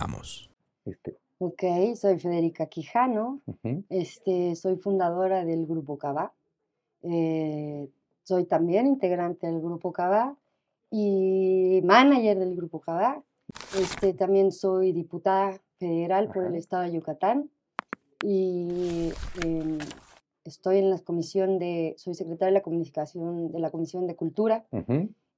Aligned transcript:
Comenzamos. 0.00 0.50
Este, 0.84 1.16
Ok, 1.42 1.62
soy 1.94 2.18
Federica 2.18 2.66
Quijano, 2.66 3.40
este, 3.88 4.54
soy 4.56 4.76
fundadora 4.76 5.42
del 5.44 5.66
Grupo 5.66 5.96
Cabá, 5.96 6.34
eh, 7.02 7.88
soy 8.24 8.44
también 8.44 8.86
integrante 8.86 9.46
del 9.46 9.60
Grupo 9.62 9.90
Cabá 9.90 10.36
y 10.90 11.80
manager 11.82 12.38
del 12.38 12.56
Grupo 12.56 12.80
Cabá. 12.80 13.22
Este, 13.78 14.12
también 14.12 14.52
soy 14.52 14.92
diputada 14.92 15.58
federal 15.78 16.28
por 16.28 16.44
el 16.44 16.50
Ajá. 16.50 16.58
estado 16.58 16.82
de 16.82 16.92
Yucatán 16.92 17.50
y 18.22 19.10
em, 19.42 19.78
estoy 20.44 20.78
en 20.78 20.90
la 20.90 20.98
comisión 20.98 21.58
de, 21.58 21.94
soy 21.96 22.14
secretaria 22.14 22.52
de 22.52 22.58
la 22.58 22.62
comunicación 22.62 23.50
de 23.50 23.58
la 23.58 23.70
Comisión 23.70 24.06
de 24.06 24.14
Cultura. 24.14 24.66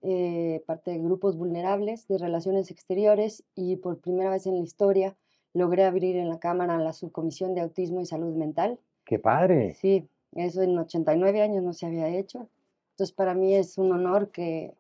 Eh, 0.03 0.63
parte 0.67 0.91
de 0.91 0.99
grupos 0.99 1.37
vulnerables 1.37 2.09
de 2.09 2.19
relaciones 2.19 2.71
exteriores 2.71 3.45
y 3.55 3.77
por 3.77 3.99
primera 3.99 4.31
vez 4.31 4.47
en 4.47 4.57
la 4.57 4.63
historia 4.63 5.17
logré 5.55 5.85
abrir 5.85 6.17
en 6.17 6.29
la 6.29 6.39
Cámara 6.39 6.79
la 6.79 6.93
subcomisión 6.93 7.55
de 7.55 7.61
autismo 7.61 8.01
y 8.01 8.07
salud 8.07 8.35
mental. 8.35 8.79
¡Qué 9.05 9.19
padre! 9.19 9.75
Sí, 9.75 10.09
eso 10.35 10.63
en 10.63 10.79
89 10.79 11.43
años 11.43 11.63
no 11.63 11.73
se 11.73 11.87
había 11.87 12.09
hecho. 12.09 12.49
Entonces 12.93 13.15
para 13.15 13.35
mí 13.35 13.55
es 13.55 13.79
un 13.79 13.93
honor 13.93 14.31
que, 14.31 14.75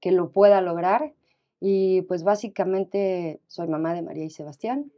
que 0.00 0.12
lo 0.12 0.30
pueda 0.30 0.60
lograr 0.60 1.12
y 1.60 2.02
pues 2.02 2.22
básicamente 2.22 3.40
soy 3.46 3.68
mamá 3.68 3.94
de 3.94 4.02
María 4.02 4.24
y 4.24 4.30
Sebastián, 4.30 4.92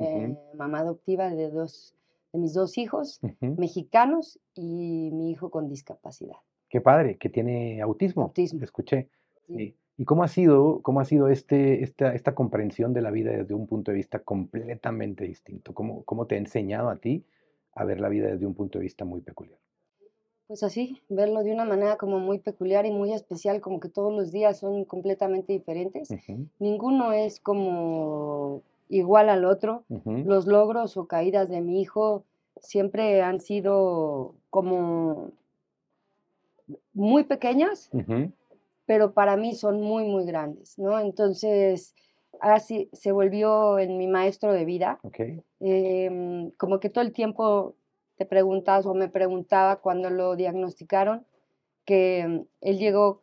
eh, 0.00 0.36
mamá 0.54 0.80
adoptiva 0.80 1.30
de 1.30 1.50
dos 1.50 1.96
de 2.32 2.38
mis 2.38 2.54
dos 2.54 2.76
hijos 2.78 3.20
mexicanos 3.40 4.38
y 4.54 5.10
mi 5.12 5.30
hijo 5.30 5.50
con 5.50 5.68
discapacidad. 5.68 6.36
¡Qué 6.68 6.80
padre! 6.80 7.16
Que 7.18 7.28
tiene 7.28 7.80
autismo. 7.80 8.22
Autismo. 8.22 8.62
Escuché. 8.62 9.08
Sí. 9.46 9.74
¿Y 9.98 10.04
cómo 10.04 10.24
ha 10.24 10.28
sido, 10.28 10.82
cómo 10.82 11.00
ha 11.00 11.04
sido 11.04 11.28
este, 11.28 11.82
esta, 11.82 12.14
esta 12.14 12.34
comprensión 12.34 12.92
de 12.92 13.00
la 13.00 13.10
vida 13.10 13.30
desde 13.30 13.54
un 13.54 13.66
punto 13.66 13.90
de 13.92 13.96
vista 13.96 14.18
completamente 14.18 15.24
distinto? 15.24 15.72
¿Cómo, 15.72 16.04
cómo 16.04 16.26
te 16.26 16.34
ha 16.34 16.38
enseñado 16.38 16.90
a 16.90 16.96
ti 16.96 17.24
a 17.72 17.84
ver 17.84 18.00
la 18.00 18.08
vida 18.08 18.28
desde 18.28 18.46
un 18.46 18.54
punto 18.54 18.78
de 18.78 18.84
vista 18.84 19.04
muy 19.04 19.22
peculiar? 19.22 19.58
Pues 20.48 20.62
así, 20.62 21.00
verlo 21.08 21.42
de 21.42 21.52
una 21.52 21.64
manera 21.64 21.96
como 21.96 22.20
muy 22.20 22.38
peculiar 22.38 22.86
y 22.86 22.92
muy 22.92 23.12
especial, 23.12 23.60
como 23.60 23.80
que 23.80 23.88
todos 23.88 24.12
los 24.12 24.30
días 24.30 24.58
son 24.60 24.84
completamente 24.84 25.52
diferentes. 25.52 26.08
Ninguno 26.60 27.12
es 27.12 27.40
como 27.40 28.62
igual 28.88 29.28
al 29.28 29.44
otro. 29.44 29.82
Los 29.88 30.46
logros 30.46 30.96
o 30.96 31.06
caídas 31.06 31.48
de 31.48 31.62
mi 31.62 31.80
hijo 31.80 32.22
siempre 32.60 33.22
han 33.22 33.40
sido 33.40 34.34
como 34.50 35.32
muy 36.94 37.24
pequeñas. 37.24 37.90
Pero 38.86 39.12
para 39.12 39.36
mí 39.36 39.54
son 39.54 39.80
muy, 39.82 40.04
muy 40.04 40.24
grandes, 40.24 40.78
¿no? 40.78 40.98
Entonces, 40.98 41.94
así 42.40 42.88
se 42.92 43.12
volvió 43.12 43.78
en 43.78 43.98
mi 43.98 44.06
maestro 44.06 44.52
de 44.52 44.64
vida. 44.64 44.98
Ok. 45.02 45.20
em, 45.60 46.50
como 46.52 46.80
que 46.80 46.90
todo 46.90 47.02
el 47.02 47.12
tiempo 47.12 47.74
te 48.16 48.26
preguntas 48.26 48.86
o 48.86 48.94
me 48.94 49.08
preguntaba 49.08 49.76
cuando 49.76 50.10
lo 50.10 50.36
diagnosticaron 50.36 51.26
que 51.84 52.24
mm, 52.28 52.40
él 52.62 52.78
llegó 52.78 53.22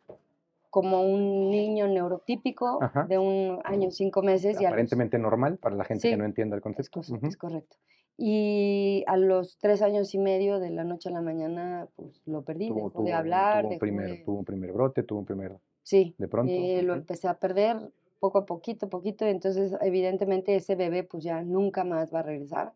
como 0.70 1.02
un 1.02 1.50
niño 1.50 1.86
neurotípico 1.86 2.82
Ajá. 2.82 3.04
de 3.04 3.18
un 3.18 3.60
año 3.64 3.90
cinco 3.92 4.22
meses 4.22 4.54
y 4.60 4.64
a 4.64 4.70
los- 4.70 4.72
Aparentemente 4.72 5.18
normal 5.18 5.58
para 5.58 5.76
la 5.76 5.84
gente 5.84 6.02
que 6.08 6.14
Sí, 6.14 6.18
no 6.18 6.24
entienda 6.24 6.56
el 6.56 6.60
es, 6.60 6.62
concepto. 6.64 7.00
cor- 7.02 7.16
Ujú. 7.18 7.26
es 7.26 7.36
correcto. 7.36 7.76
Y 8.16 9.02
a 9.06 9.16
los 9.16 9.58
tres 9.58 9.82
años 9.82 10.14
y 10.14 10.18
medio 10.18 10.60
de 10.60 10.70
la 10.70 10.84
noche 10.84 11.08
a 11.08 11.12
la 11.12 11.20
mañana, 11.20 11.88
pues 11.96 12.22
lo 12.26 12.42
perdí, 12.42 12.68
Tuvo, 12.68 12.76
dejó 12.76 12.90
tuvo, 12.90 13.04
de 13.04 13.12
hablar, 13.12 13.62
tuvo 13.62 13.72
un 13.72 13.78
primer, 13.78 14.06
de... 14.06 14.16
tuvo 14.18 14.38
un 14.38 14.44
primer 14.44 14.72
brote, 14.72 15.02
tuvo 15.02 15.18
un 15.20 15.24
primer... 15.24 15.58
Sí, 15.82 16.14
de 16.16 16.28
pronto, 16.28 16.52
eh, 16.52 16.82
lo 16.82 16.94
empecé 16.94 17.28
a 17.28 17.38
perder 17.38 17.90
poco 18.20 18.38
a 18.38 18.46
poquito, 18.46 18.88
poquito, 18.88 19.26
entonces 19.26 19.76
evidentemente 19.82 20.54
ese 20.54 20.76
bebé 20.76 21.02
pues 21.04 21.24
ya 21.24 21.42
nunca 21.42 21.84
más 21.84 22.14
va 22.14 22.20
a 22.20 22.22
regresar. 22.22 22.72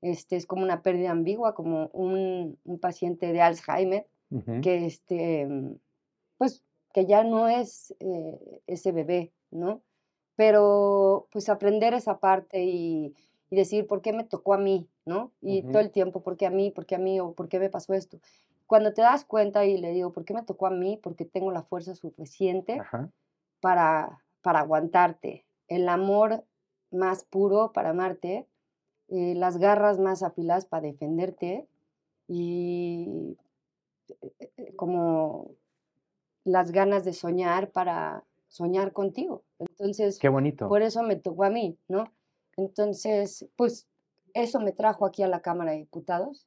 Este, 0.00 0.36
es 0.36 0.46
como 0.46 0.62
una 0.62 0.82
pérdida 0.82 1.10
ambigua, 1.10 1.54
como 1.54 1.88
un, 1.88 2.58
un 2.64 2.78
paciente 2.78 3.32
de 3.32 3.42
Alzheimer, 3.42 4.06
que 4.62 4.86
este, 4.86 5.46
mm, 5.46 5.74
pues 6.38 6.62
que 6.94 7.04
ya 7.04 7.24
no 7.24 7.48
es 7.48 7.94
eh, 8.00 8.62
ese 8.66 8.92
bebé, 8.92 9.32
¿no? 9.50 9.82
Pero 10.36 11.28
pues 11.32 11.48
aprender 11.48 11.92
esa 11.92 12.18
parte 12.18 12.64
y, 12.64 13.14
y 13.50 13.56
decir, 13.56 13.86
¿por 13.86 14.00
qué 14.00 14.12
me 14.12 14.24
tocó 14.24 14.54
a 14.54 14.58
mí? 14.58 14.88
¿No? 15.04 15.32
Y 15.40 15.62
todo 15.62 15.80
el 15.80 15.90
tiempo, 15.90 16.22
¿por 16.22 16.36
qué 16.36 16.46
a 16.46 16.50
mí? 16.50 16.70
¿Por 16.70 16.86
qué 16.86 16.94
a 16.94 16.98
mí? 16.98 17.18
¿O 17.20 17.32
por 17.32 17.48
qué 17.48 17.58
me 17.58 17.68
pasó 17.68 17.92
esto? 17.94 18.20
Cuando 18.66 18.94
te 18.94 19.02
das 19.02 19.24
cuenta 19.24 19.64
y 19.64 19.76
le 19.76 19.90
digo, 19.92 20.12
¿por 20.12 20.24
qué 20.24 20.32
me 20.32 20.44
tocó 20.44 20.66
a 20.66 20.70
mí? 20.70 20.98
Porque 21.02 21.24
tengo 21.24 21.50
la 21.50 21.62
fuerza 21.62 21.94
suficiente 21.96 22.78
Ajá. 22.78 23.10
para, 23.60 24.22
para 24.42 24.60
aguantarte, 24.60 25.44
el 25.66 25.88
amor 25.88 26.44
más 26.92 27.24
puro 27.24 27.72
para 27.72 27.90
amarte, 27.90 28.46
eh, 29.08 29.34
las 29.34 29.58
garras 29.58 29.98
más 29.98 30.22
afiladas 30.22 30.66
para 30.66 30.82
defenderte 30.82 31.66
y 32.28 33.36
eh, 34.22 34.32
eh, 34.38 34.52
eh, 34.56 34.76
como 34.76 35.50
las 36.44 36.70
ganas 36.70 37.04
de 37.04 37.12
soñar 37.12 37.70
para 37.72 38.24
soñar 38.48 38.92
contigo. 38.92 39.42
Entonces, 39.58 40.18
Qué 40.18 40.28
bonito. 40.28 40.68
por 40.68 40.82
eso 40.82 41.02
me 41.02 41.16
tocó 41.16 41.44
a 41.44 41.50
mí, 41.50 41.76
¿no? 41.88 42.04
Entonces, 42.60 43.48
pues 43.56 43.88
eso 44.34 44.60
me 44.60 44.72
trajo 44.72 45.06
aquí 45.06 45.22
a 45.22 45.28
la 45.28 45.40
Cámara 45.40 45.72
de 45.72 45.78
Diputados 45.78 46.46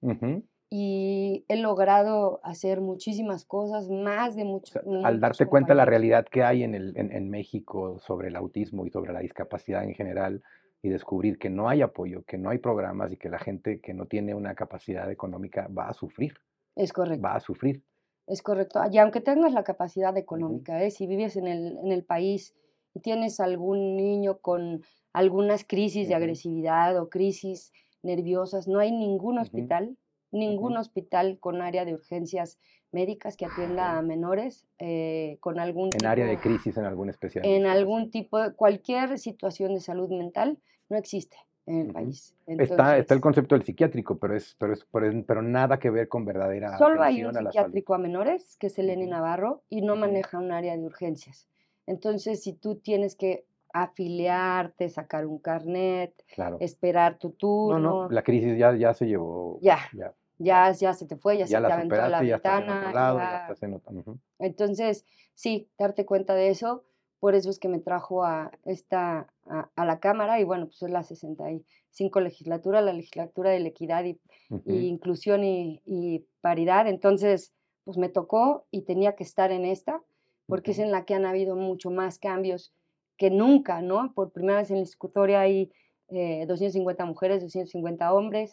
y 0.69 1.45
he 1.49 1.57
logrado 1.57 2.39
hacer 2.43 2.81
muchísimas 2.81 3.45
cosas, 3.45 3.89
más 3.89 4.35
de 4.35 4.43
O 4.43 4.45
muchos. 4.45 4.69
sea, 4.71 4.81
al 5.03 5.19
darte 5.19 5.45
cuenta 5.45 5.73
de 5.73 5.77
la 5.77 5.85
realidad 5.85 6.25
que 6.31 6.43
hay 6.43 6.63
en, 6.63 6.73
el, 6.73 6.97
en, 6.97 7.11
en 7.11 7.29
México 7.29 7.99
sobre 7.99 8.29
el 8.29 8.35
autismo 8.35 8.85
y 8.85 8.89
sobre 8.89 9.13
la 9.13 9.19
discapacidad 9.19 9.83
en 9.83 9.93
general 9.93 10.41
y 10.81 10.89
descubrir 10.89 11.37
que 11.37 11.49
no 11.49 11.69
hay 11.69 11.81
apoyo, 11.81 12.23
que 12.23 12.37
no 12.37 12.49
hay 12.49 12.57
programas 12.57 13.11
y 13.11 13.17
que 13.17 13.29
la 13.29 13.39
gente 13.39 13.79
que 13.81 13.93
no 13.93 14.05
tiene 14.07 14.33
una 14.33 14.55
capacidad 14.55 15.09
económica 15.11 15.67
va 15.67 15.89
a 15.89 15.93
sufrir, 15.93 16.33
Es 16.75 16.91
correcto. 16.91 17.21
va 17.23 17.35
a 17.35 17.39
sufrir. 17.39 17.83
Es 18.25 18.41
correcto. 18.41 18.79
Y 18.91 18.97
aunque 18.97 19.21
tengas 19.21 19.53
la 19.53 19.63
capacidad 19.63 20.15
económica, 20.17 20.81
¿eh? 20.83 20.91
si 20.91 21.05
vives 21.07 21.35
en 21.37 21.47
el, 21.47 21.77
en 21.77 21.91
el 21.91 22.03
país 22.03 22.55
tienes 23.01 23.39
algún 23.39 23.95
niño 23.95 24.37
con 24.39 24.83
algunas 25.13 25.63
crisis 25.65 26.07
de 26.07 26.15
agresividad 26.15 26.99
o 26.99 27.09
crisis 27.09 27.71
nerviosas, 28.01 28.67
no 28.67 28.79
hay 28.79 28.91
ningún 28.91 29.37
hospital, 29.37 29.97
ningún 30.31 30.77
hospital 30.77 31.37
con 31.39 31.61
área 31.61 31.85
de 31.85 31.93
urgencias 31.93 32.59
médicas 32.91 33.37
que 33.37 33.45
atienda 33.45 33.97
a 33.97 33.99
Ok. 33.99 34.05
menores 34.05 34.65
eh, 34.79 35.37
con 35.39 35.59
algún 35.59 35.89
En 35.93 36.05
área 36.05 36.25
de 36.25 36.31
tipo, 36.31 36.43
crisis 36.43 36.77
en 36.77 36.85
alguna 36.85 37.11
especial 37.11 37.45
en 37.45 37.65
algún 37.65 38.11
tipo, 38.11 38.39
de 38.39 38.53
cualquier 38.53 39.17
situación 39.19 39.73
de 39.73 39.79
salud 39.79 40.09
mental 40.09 40.57
no 40.89 40.97
existe 40.97 41.37
en 41.65 41.87
el 41.87 41.93
país. 41.93 42.35
Está, 42.45 42.97
está 42.97 43.13
el 43.13 43.21
concepto 43.21 43.55
del 43.55 43.63
psiquiátrico, 43.63 44.17
pero, 44.17 44.35
es, 44.35 44.55
pero, 44.59 44.73
es, 44.73 44.85
pero, 44.91 45.07
es- 45.07 45.23
pero 45.25 45.41
nada 45.41 45.79
que 45.79 45.89
ver 45.89 46.07
con 46.07 46.25
verdadera 46.25 46.77
Solo 46.77 47.01
hay 47.01 47.23
un 47.23 47.35
a 47.37 47.39
psiquiátrico 47.39 47.93
a 47.93 47.97
menores, 47.97 48.57
que 48.57 48.67
es 48.67 48.77
el 48.79 48.89
Eni 48.89 49.03
Ujú, 49.03 49.11
Navarro, 49.11 49.63
y 49.69 49.81
no 49.81 49.95
maneja 49.95 50.37
un 50.39 50.51
área 50.51 50.75
de 50.75 50.83
urgencias. 50.85 51.47
Entonces, 51.85 52.41
si 52.43 52.53
tú 52.53 52.75
tienes 52.75 53.15
que 53.15 53.45
afiliarte, 53.73 54.89
sacar 54.89 55.25
un 55.25 55.39
carnet, 55.39 56.13
Claro. 56.35 56.57
esperar 56.59 57.17
tu 57.17 57.29
No, 57.29 57.35
no, 57.35 57.37
turno, 57.39 58.09
la 58.09 58.23
crisis 58.23 58.57
ya, 58.57 58.75
ya 58.75 58.93
se 58.93 59.05
llevó, 59.07 59.59
ya, 59.61 59.79
ya, 59.93 60.13
ya, 60.37 60.71
ya 60.71 60.93
se 60.93 61.05
te 61.07 61.15
fue, 61.17 61.37
ya 61.37 61.45
ya 61.45 61.59
se 61.61 61.67
te 61.67 61.73
aventó 61.73 61.95
la 61.95 62.21
ventana, 62.21 62.93
lado, 62.93 63.19
ya 63.19 63.29
ya. 63.31 63.37
estás 63.37 63.63
en 63.63 63.73
otro. 63.73 63.91
ujú. 63.99 64.19
Entonces, 64.39 65.05
sí, 65.33 65.67
darte 65.77 66.05
cuenta 66.05 66.35
de 66.35 66.49
eso, 66.49 66.83
por 67.19 67.35
eso 67.35 67.49
es 67.49 67.59
que 67.59 67.69
me 67.69 67.79
trajo 67.79 68.23
a 68.25 68.51
esta, 68.65 69.27
a, 69.47 69.69
a 69.75 69.85
la 69.85 69.99
Cámara, 69.99 70.39
y 70.39 70.43
bueno, 70.43 70.65
pues 70.67 70.81
es 70.83 70.89
la 70.91 71.03
65 71.03 72.19
legislatura, 72.19 72.81
la 72.81 72.93
legislatura 72.93 73.51
de 73.51 73.59
la 73.59 73.69
equidad 73.69 74.03
y, 74.03 74.19
inclusión 74.65 75.43
y, 75.43 75.81
y 75.85 76.25
paridad. 76.41 76.87
Entonces, 76.87 77.53
pues 77.85 77.97
me 77.97 78.09
tocó 78.09 78.65
y 78.71 78.81
tenía 78.83 79.15
que 79.15 79.23
estar 79.23 79.51
en 79.51 79.65
esta, 79.65 80.01
porque 80.47 80.71
es 80.71 80.79
en 80.79 80.91
la 80.91 81.05
que 81.05 81.13
han 81.15 81.25
habido 81.25 81.55
mucho 81.55 81.91
más 81.91 82.19
cambios 82.19 82.73
que 83.17 83.29
nunca, 83.29 83.81
¿no? 83.81 84.13
Por 84.13 84.31
primera 84.31 84.59
vez 84.59 84.69
en 84.71 84.77
la 84.77 84.83
historia 84.83 85.41
hay 85.41 85.71
eh, 86.09 86.45
250 86.47 87.05
mujeres, 87.05 87.41
250 87.41 88.13
hombres. 88.13 88.51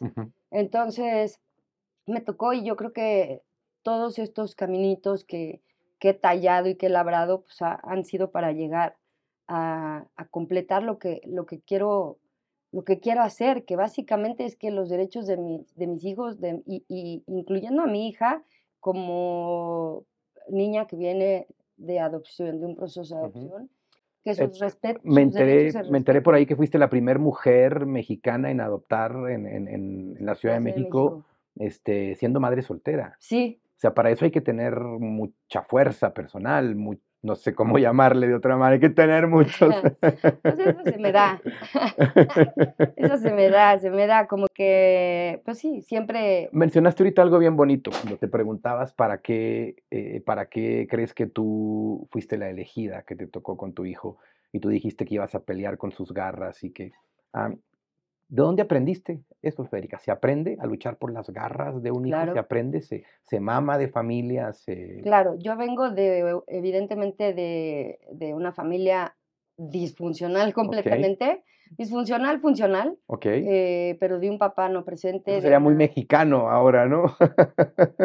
Entonces, 0.51 1.41
me 2.07 2.21
tocó 2.21 2.53
y 2.53 2.65
yo 2.65 2.77
creo 2.77 2.93
que 2.93 3.43
todos 3.83 4.19
estos 4.19 4.55
caminitos 4.55 5.25
que, 5.25 5.63
que 5.99 6.11
he 6.11 6.15
tallado 6.15 6.69
y 6.69 6.77
que 6.77 6.87
he 6.87 6.91
labrado, 6.91 7.43
pues 7.43 7.61
ha- 7.63 7.81
han 7.83 8.05
sido 8.05 8.31
para 8.31 8.53
llegar 8.53 8.97
a, 9.49 10.07
a 10.17 10.29
completar 10.29 10.83
lo 10.83 10.99
que, 10.99 11.21
lo 11.27 11.47
que 11.47 11.61
quiero 11.61 12.19
lo 12.73 12.85
que 12.85 13.01
quiero 13.01 13.23
hacer, 13.23 13.65
que 13.65 13.75
básicamente 13.75 14.45
es 14.45 14.55
que 14.55 14.71
los 14.71 14.89
derechos 14.89 15.27
de, 15.27 15.37
mi- 15.37 15.67
de 15.75 15.89
mis 15.89 16.05
hijos, 16.05 16.41
de- 16.41 16.63
y, 16.67 16.85
y 16.89 17.25
incluyendo 17.27 17.83
a 17.83 17.89
mi 17.89 18.09
hija 18.09 18.45
como 18.79 20.05
niña 20.49 20.87
que 20.87 20.95
viene 20.97 21.49
de 21.81 21.99
adopción, 21.99 22.61
de 22.61 22.67
un 22.67 22.77
proceso 22.77 23.15
de 23.15 23.21
adopción, 23.21 23.71
que 24.23 24.31
Eh, 24.32 24.35
sus, 24.35 24.61
respet- 24.61 25.00
me, 25.03 25.23
enteré, 25.23 25.73
me 25.91 25.99
enteré 25.99 26.21
por 26.21 26.35
ahí 26.35 26.44
que 26.47 26.55
fuiste 26.56 26.79
la 26.79 26.91
primera 26.91 27.19
mujer 27.19 27.87
mexicana 27.87 28.50
en 28.50 28.61
adoptar 28.61 29.12
en, 29.31 29.47
en- 29.47 29.67
en- 29.69 30.17
en 30.19 30.27
la 30.27 30.35
Ciudad 30.35 30.56
de 30.56 30.61
México, 30.61 31.25
este, 31.56 32.15
siendo 32.17 32.38
madre 32.38 32.62
soltera. 32.62 33.17
Sí, 33.19 33.61
O 33.77 33.81
sea, 33.81 33.94
para 33.94 34.11
eso 34.11 34.27
hay 34.27 34.31
que 34.31 34.43
tener 34.43 34.79
mucha 34.79 35.62
fuerza 35.62 36.12
personal, 36.12 36.75
no 37.22 37.34
sé 37.34 37.55
cómo 37.55 37.78
llamarle 37.78 38.28
de 38.28 38.34
otra 38.34 38.56
manera, 38.56 38.75
hay 38.75 38.81
que 38.81 38.94
tener 38.94 39.26
muchos. 39.26 39.75
Pues 40.43 40.58
eso 40.58 40.82
se 40.84 40.99
me 40.99 41.12
da. 41.12 41.40
Eso 42.96 43.19
se 43.19 43.32
me 43.32 43.49
da, 43.50 43.78
se 43.78 43.90
me 43.90 44.06
da 44.06 44.26
como 44.26 44.46
que, 44.52 45.40
pues 45.44 45.58
sí, 45.58 45.82
siempre, 45.82 46.49
Mencionaste 46.52 47.02
ahorita 47.02 47.22
algo 47.22 47.38
bien 47.38 47.56
bonito, 47.56 47.90
cuando 47.90 48.17
te 48.17 48.28
preguntabas 48.28 48.93
para 48.93 49.20
qué, 49.20 49.76
eh, 49.90 50.22
para 50.25 50.46
qué 50.46 50.87
crees 50.90 51.14
que 51.14 51.26
tú 51.26 52.08
fuiste 52.11 52.38
la 52.38 52.49
elegida 52.49 53.02
que 53.02 53.17
te 53.17 53.26
tocó 53.26 53.56
con 53.56 53.75
tu 53.75 53.84
hijo 53.84 54.19
y 54.52 54.61
tú 54.61 54.69
dijiste 54.69 55.05
que 55.05 55.14
ibas 55.14 55.34
a 55.34 55.40
pelear 55.40 55.78
con 55.78 55.93
sus 55.93 56.12
garras 56.12 56.62
y 56.64 56.70
que... 56.72 56.93
ah, 57.32 57.50
¿De 58.31 58.43
dónde 58.43 58.62
aprendiste 58.62 59.25
eso, 59.43 59.65
Federica? 59.65 59.99
¿Se 59.99 60.12
aprende 60.12 60.56
a 60.61 60.67
luchar 60.67 60.99
por 60.99 61.12
las 61.12 61.29
garras 61.31 61.82
de 61.82 61.91
un 61.91 62.06
hijo? 62.06 62.32
¿Se 62.32 62.38
aprende? 62.38 62.81
¿Se, 62.81 63.03
se 63.25 63.41
mama 63.41 63.77
de 63.77 63.88
familia? 63.88 64.53
¿Se... 64.53 65.00
claro, 65.03 65.35
yo 65.37 65.56
vengo 65.56 65.91
de, 65.91 66.41
evidentemente, 66.47 67.35
de, 67.35 67.99
de 68.12 68.32
una 68.32 68.53
familia 68.53 69.17
disfuncional 69.56 70.55
completamente, 70.55 71.43
disfuncional, 71.77 72.41
funcional, 72.41 72.97
ok. 73.06 73.27
eh, 73.27 73.97
pero 73.99 74.21
de 74.21 74.31
un 74.31 74.38
papá 74.38 74.69
no 74.69 74.85
presente, 74.85 75.32
Eso 75.32 75.43
sería 75.43 75.59
muy 75.59 75.75
mexicano 75.75 76.50
ahora, 76.50 76.87
¿no? 76.87 77.17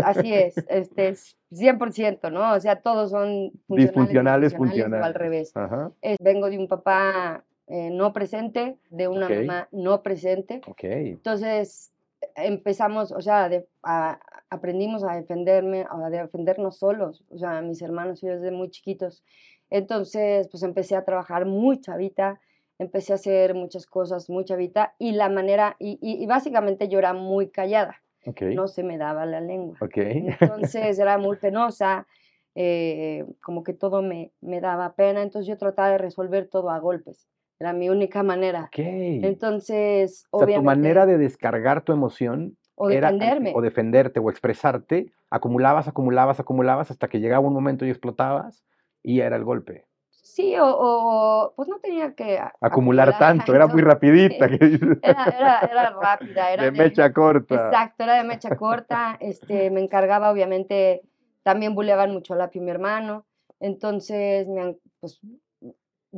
así 0.04 0.34
es, 0.34 0.58
este 0.70 1.10
es 1.10 1.38
100%, 1.52 2.32
¿no? 2.32 2.54
O 2.54 2.60
sea, 2.60 2.82
todos 2.82 3.12
son 3.12 3.52
funcionales, 3.68 3.92
Disfuncionales, 3.94 4.52
disfuncionales 4.52 5.02
o 5.02 5.06
al 5.06 5.14
funcionales. 5.14 5.18
revés. 5.20 5.52
Ajá, 5.56 5.92
vengo 6.20 6.50
de 6.50 6.58
un 6.58 6.68
papá 6.68 7.44
eh, 7.68 7.90
no 7.92 8.14
presente, 8.14 8.78
de 8.90 9.08
una 9.08 9.28
mamá 9.48 9.68
no 9.72 10.02
presente. 10.04 10.62
ok. 10.68 10.84
Entonces 10.84 11.92
empezamos, 12.36 13.12
o 13.12 13.22
sea, 13.22 13.50
de- 13.50 13.68
a- 13.84 14.20
aprendimos 14.50 15.04
a 15.04 15.16
defenderme, 15.16 15.86
a 15.90 16.10
defendernos 16.10 16.78
solos, 16.78 17.24
o 17.30 17.38
sea, 17.38 17.62
mis 17.62 17.82
hermanos 17.82 18.22
y 18.24 18.28
yo 18.28 18.34
desde 18.34 18.52
muy 18.52 18.70
chiquitos. 18.70 19.24
Entonces, 19.70 20.48
pues 20.50 20.64
empecé 20.64 20.96
a 20.96 21.04
trabajar 21.06 21.46
muy 21.46 21.80
chavita, 21.82 22.40
empecé 22.78 23.14
a 23.14 23.16
hacer 23.16 23.56
muchas 23.56 23.86
cosas 23.86 24.30
muy 24.30 24.46
chavita 24.46 24.94
y 25.00 25.14
la 25.14 25.30
manera, 25.30 25.76
y, 25.80 25.98
y- 26.02 26.22
y 26.24 26.26
básicamente 26.28 26.88
yo 26.88 27.00
era 27.00 27.14
muy 27.14 27.50
callada, 27.50 28.02
Ok, 28.26 28.42
no 28.44 28.68
se 28.68 28.84
me 28.84 28.98
daba 28.98 29.26
la 29.26 29.42
lengua. 29.42 29.78
ok. 29.82 29.98
Entonces 30.78 31.00
era 31.00 31.18
muy 31.18 31.38
penosa, 31.38 32.06
eh, 32.54 33.26
como 33.42 33.64
que 33.64 33.74
todo 33.74 34.02
me, 34.02 34.32
me 34.42 34.62
daba 34.62 34.94
pena, 34.96 35.22
entonces 35.22 35.48
yo 35.48 35.58
trataba 35.58 35.90
de 35.90 35.98
resolver 35.98 36.48
todo 36.48 36.70
a 36.70 36.80
golpes, 36.80 37.28
era 37.60 37.74
mi 37.74 37.90
única 37.90 38.24
manera. 38.24 38.66
Ok. 38.66 38.80
Entonces, 38.80 40.26
O 40.32 40.46
sea, 40.46 40.56
tu 40.58 40.64
manera 40.64 41.06
de 41.06 41.18
descargar 41.18 41.84
tu 41.84 41.94
emoción 41.94 42.58
o 42.76 42.90
era, 42.90 43.12
defenderme. 43.12 43.54
o 43.56 43.62
defenderte 43.62 44.20
o 44.20 44.30
expresarte, 44.30 45.12
acumulabas, 45.30 45.88
acumulabas, 45.88 46.40
acumulabas 46.40 46.92
hasta 46.92 47.08
que 47.08 47.20
llegaba 47.20 47.48
un 47.48 47.54
momento 47.54 47.86
y 47.86 47.90
explotabas 47.90 48.64
y 49.04 49.22
era 49.22 49.36
el 49.36 49.44
golpe. 49.44 49.86
Sí, 50.10 50.56
o, 50.58 50.66
o, 50.68 51.54
pues 51.56 51.70
no 51.70 51.80
tenía 51.80 52.14
que 52.14 52.38
Acumular 52.62 53.10
acumular 53.10 53.20
tanto, 53.20 53.56
era 53.56 53.68
muy 53.68 53.82
rapidita. 53.82 54.48
Era, 54.48 55.26
era, 55.26 55.60
era 55.60 55.90
rápida, 56.02 56.52
era 56.52 56.64
De 56.66 56.72
de, 56.72 56.78
mecha 56.78 57.14
corta. 57.14 57.56
exacto, 57.56 58.04
era 58.04 58.16
de 58.16 58.24
mecha 58.24 58.56
corta. 58.58 59.18
Este, 59.22 59.70
me 59.70 59.82
encargaba, 59.82 60.32
obviamente, 60.32 61.04
también 61.44 61.76
buleaban 61.76 62.12
mucho 62.12 62.34
a 62.34 62.38
Lapio 62.38 62.62
y 62.62 62.66
mi 62.66 62.72
hermano. 62.72 63.26
Entonces, 63.60 64.48
me, 64.48 64.62
han- 64.62 64.78
pues, 65.00 65.20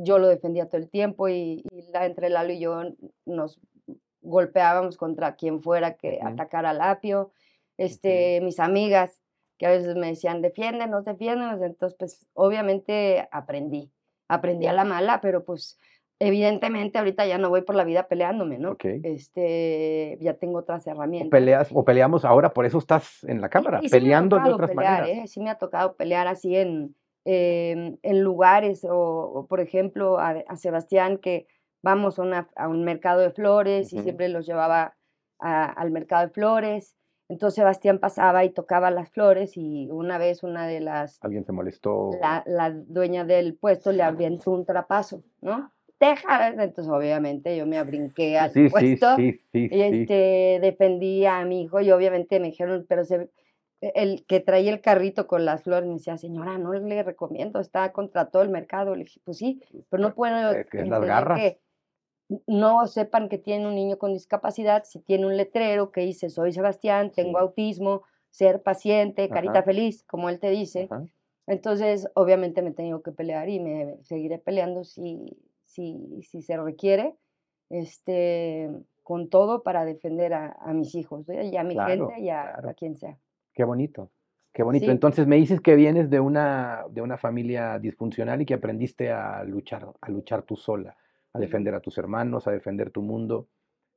yo 0.00 0.18
lo 0.18 0.28
defendía 0.28 0.66
todo 0.68 0.80
el 0.80 0.88
tiempo 0.88 1.28
y, 1.28 1.64
y 1.70 1.90
la, 1.92 2.06
entre 2.06 2.30
Lalo 2.30 2.52
y 2.52 2.60
yo 2.60 2.82
nos 3.26 3.60
golpeábamos 4.20 4.96
contra 4.96 5.34
quien 5.36 5.60
fuera 5.60 5.94
que 5.94 6.20
atacara 6.22 6.70
a 6.70 6.74
Lapio. 6.74 7.20
ujú. 7.22 7.32
Este, 7.78 8.40
mis 8.42 8.58
amigas 8.60 9.20
que 9.58 9.66
a 9.66 9.70
veces 9.70 9.96
me 9.96 10.06
decían, 10.08 10.40
defiéndenos, 10.40 11.04
defiéndenos. 11.04 11.60
Entonces, 11.62 11.96
pues, 11.98 12.26
obviamente 12.34 13.28
aprendí, 13.32 13.90
aprendí 14.28 14.66
a 14.66 14.72
la 14.72 14.84
mala, 14.84 15.20
pero 15.20 15.44
pues, 15.44 15.78
evidentemente 16.20 16.98
ahorita 16.98 17.26
ya 17.26 17.38
no 17.38 17.48
voy 17.48 17.62
por 17.62 17.74
la 17.74 17.84
vida 17.84 18.06
peleándome, 18.06 18.58
¿no? 18.58 18.76
Este, 18.82 20.16
ya 20.20 20.34
tengo 20.34 20.58
otras 20.58 20.86
O 20.86 20.90
herramientas. 20.90 21.30
peleas, 21.30 21.68
o 21.72 21.84
peleamos 21.84 22.24
ahora, 22.24 22.52
por 22.52 22.66
eso 22.66 22.78
estás 22.78 23.24
en 23.24 23.40
la 23.40 23.48
cámara, 23.48 23.80
y 23.82 23.88
sí 23.88 23.90
peleando 23.90 24.38
de 24.38 24.52
otras 24.52 24.70
pelear, 24.70 25.00
maneras. 25.02 25.24
¿eh? 25.24 25.26
Sí 25.28 25.40
me 25.40 25.50
ha 25.50 25.58
tocado 25.58 25.94
pelear 25.96 26.26
así 26.28 26.56
en, 26.56 26.94
em, 27.24 27.98
en 28.02 28.22
lugares, 28.22 28.84
o, 28.84 28.96
o, 28.96 29.46
por 29.46 29.60
ejemplo, 29.60 30.18
a, 30.18 30.30
a 30.46 30.56
Sebastián, 30.56 31.18
que 31.18 31.46
vamos 31.82 32.18
a, 32.18 32.22
una- 32.22 32.48
a 32.56 32.68
un 32.68 32.84
mercado 32.84 33.20
de 33.20 33.30
flores 33.30 33.92
y 33.92 33.96
Ujú. 33.96 34.02
siempre 34.04 34.28
los 34.28 34.46
llevaba 34.46 34.96
a- 35.40 35.64
al 35.66 35.90
mercado 35.90 36.26
de 36.26 36.32
flores. 36.32 36.96
Entonces 37.28 37.56
Sebastián 37.56 37.98
pasaba 37.98 38.44
y 38.44 38.50
tocaba 38.50 38.90
las 38.90 39.10
flores 39.10 39.56
y 39.56 39.88
una 39.90 40.16
vez 40.18 40.42
una 40.42 40.66
de 40.66 40.80
las, 40.80 41.18
Alguien 41.22 41.44
se 41.44 41.52
molestó. 41.52 42.10
la, 42.20 42.42
la 42.46 42.70
dueña 42.70 43.24
del 43.24 43.54
puesto 43.54 43.92
le 43.92 44.02
aventó 44.02 44.50
un 44.50 44.64
trapazo, 44.64 45.22
¿no? 45.42 45.70
Deja, 46.00 46.48
entonces 46.48 46.88
obviamente 46.88 47.56
yo 47.56 47.66
me 47.66 47.82
brinqué 47.82 48.38
al 48.38 48.50
Sí, 48.52 48.68
puesto 48.70 49.16
sí, 49.16 49.40
sí, 49.52 49.68
y 49.70 49.80
este, 49.82 50.58
defendí 50.62 51.26
a 51.26 51.44
mi 51.44 51.62
hijo 51.62 51.80
y 51.80 51.90
obviamente 51.90 52.38
me 52.40 52.46
dijeron, 52.46 52.86
pero 52.88 53.04
se, 53.04 53.28
el 53.80 54.24
que 54.26 54.40
traía 54.40 54.72
el 54.72 54.80
carrito 54.80 55.26
con 55.26 55.44
las 55.44 55.62
flores 55.62 55.86
me 55.88 55.94
decía, 55.94 56.16
señora, 56.18 56.58
no 56.58 56.72
le 56.72 57.02
recomiendo, 57.02 57.60
está 57.60 57.92
contra 57.92 58.30
todo 58.30 58.42
el 58.42 58.48
mercado. 58.50 58.94
Le 58.94 59.04
dije, 59.04 59.20
pues 59.24 59.38
sí, 59.38 59.62
pero 59.88 60.02
no 60.02 60.14
puedo 60.14 60.52
Es 60.52 60.66
que 60.66 60.84
las 60.84 61.04
garras. 61.04 61.38
que 61.40 61.60
no 62.46 62.86
sepan 62.86 63.28
que 63.28 63.38
tiene 63.38 63.66
un 63.66 63.74
niño 63.74 63.98
con 63.98 64.12
discapacidad 64.12 64.84
si 64.84 65.00
tiene 65.00 65.26
un 65.26 65.36
letrero 65.36 65.92
que 65.92 66.02
dice, 66.02 66.28
soy 66.30 66.52
Sebastián, 66.52 67.12
tengo 67.12 67.38
Sí. 67.38 67.42
autismo, 67.42 68.02
ser 68.30 68.62
paciente, 68.62 69.28
carita 69.30 69.60
Ajá. 69.60 69.62
feliz, 69.62 70.04
como 70.04 70.28
él 70.28 70.38
te 70.38 70.50
dice. 70.50 70.88
Ajá. 70.90 71.06
Entonces, 71.46 72.08
obviamente 72.14 72.60
me 72.62 72.70
he 72.70 72.74
tenido 72.74 73.02
que 73.02 73.12
pelear 73.12 73.48
y 73.48 73.60
me 73.60 73.96
seguiré 74.02 74.38
peleando 74.38 74.84
si, 74.84 75.38
si, 75.64 76.20
si 76.22 76.42
se 76.42 76.56
requiere, 76.58 77.16
este, 77.70 78.68
con 79.02 79.30
todo 79.30 79.62
para 79.62 79.86
defender 79.86 80.34
a, 80.34 80.52
a 80.60 80.74
mis 80.74 80.94
hijos, 80.94 81.26
y 81.28 81.56
a 81.56 81.64
mi 81.64 81.74
Claro, 81.74 82.08
gente 82.08 82.20
y 82.20 82.28
a, 82.28 82.42
claro. 82.52 82.68
a 82.70 82.74
quien 82.74 82.96
sea. 82.96 83.18
Qué 83.58 83.64
bonito, 83.64 84.12
qué 84.52 84.62
bonito. 84.62 84.84
Sí, 84.84 84.90
Entonces 84.92 85.26
me 85.26 85.34
dices 85.34 85.60
que 85.60 85.74
vienes 85.74 86.10
de 86.10 86.20
una, 86.20 86.84
de 86.90 87.02
una 87.02 87.18
familia 87.18 87.80
disfuncional 87.80 88.40
y 88.40 88.46
que 88.46 88.54
aprendiste 88.54 89.10
a 89.10 89.42
luchar, 89.42 89.84
a 90.00 90.10
luchar 90.10 90.44
tú 90.44 90.54
sola, 90.54 90.96
a 91.32 91.40
defender 91.40 91.74
a 91.74 91.80
tus 91.80 91.98
hermanos, 91.98 92.46
a 92.46 92.52
defender 92.52 92.92
tu 92.92 93.02
mundo. 93.02 93.48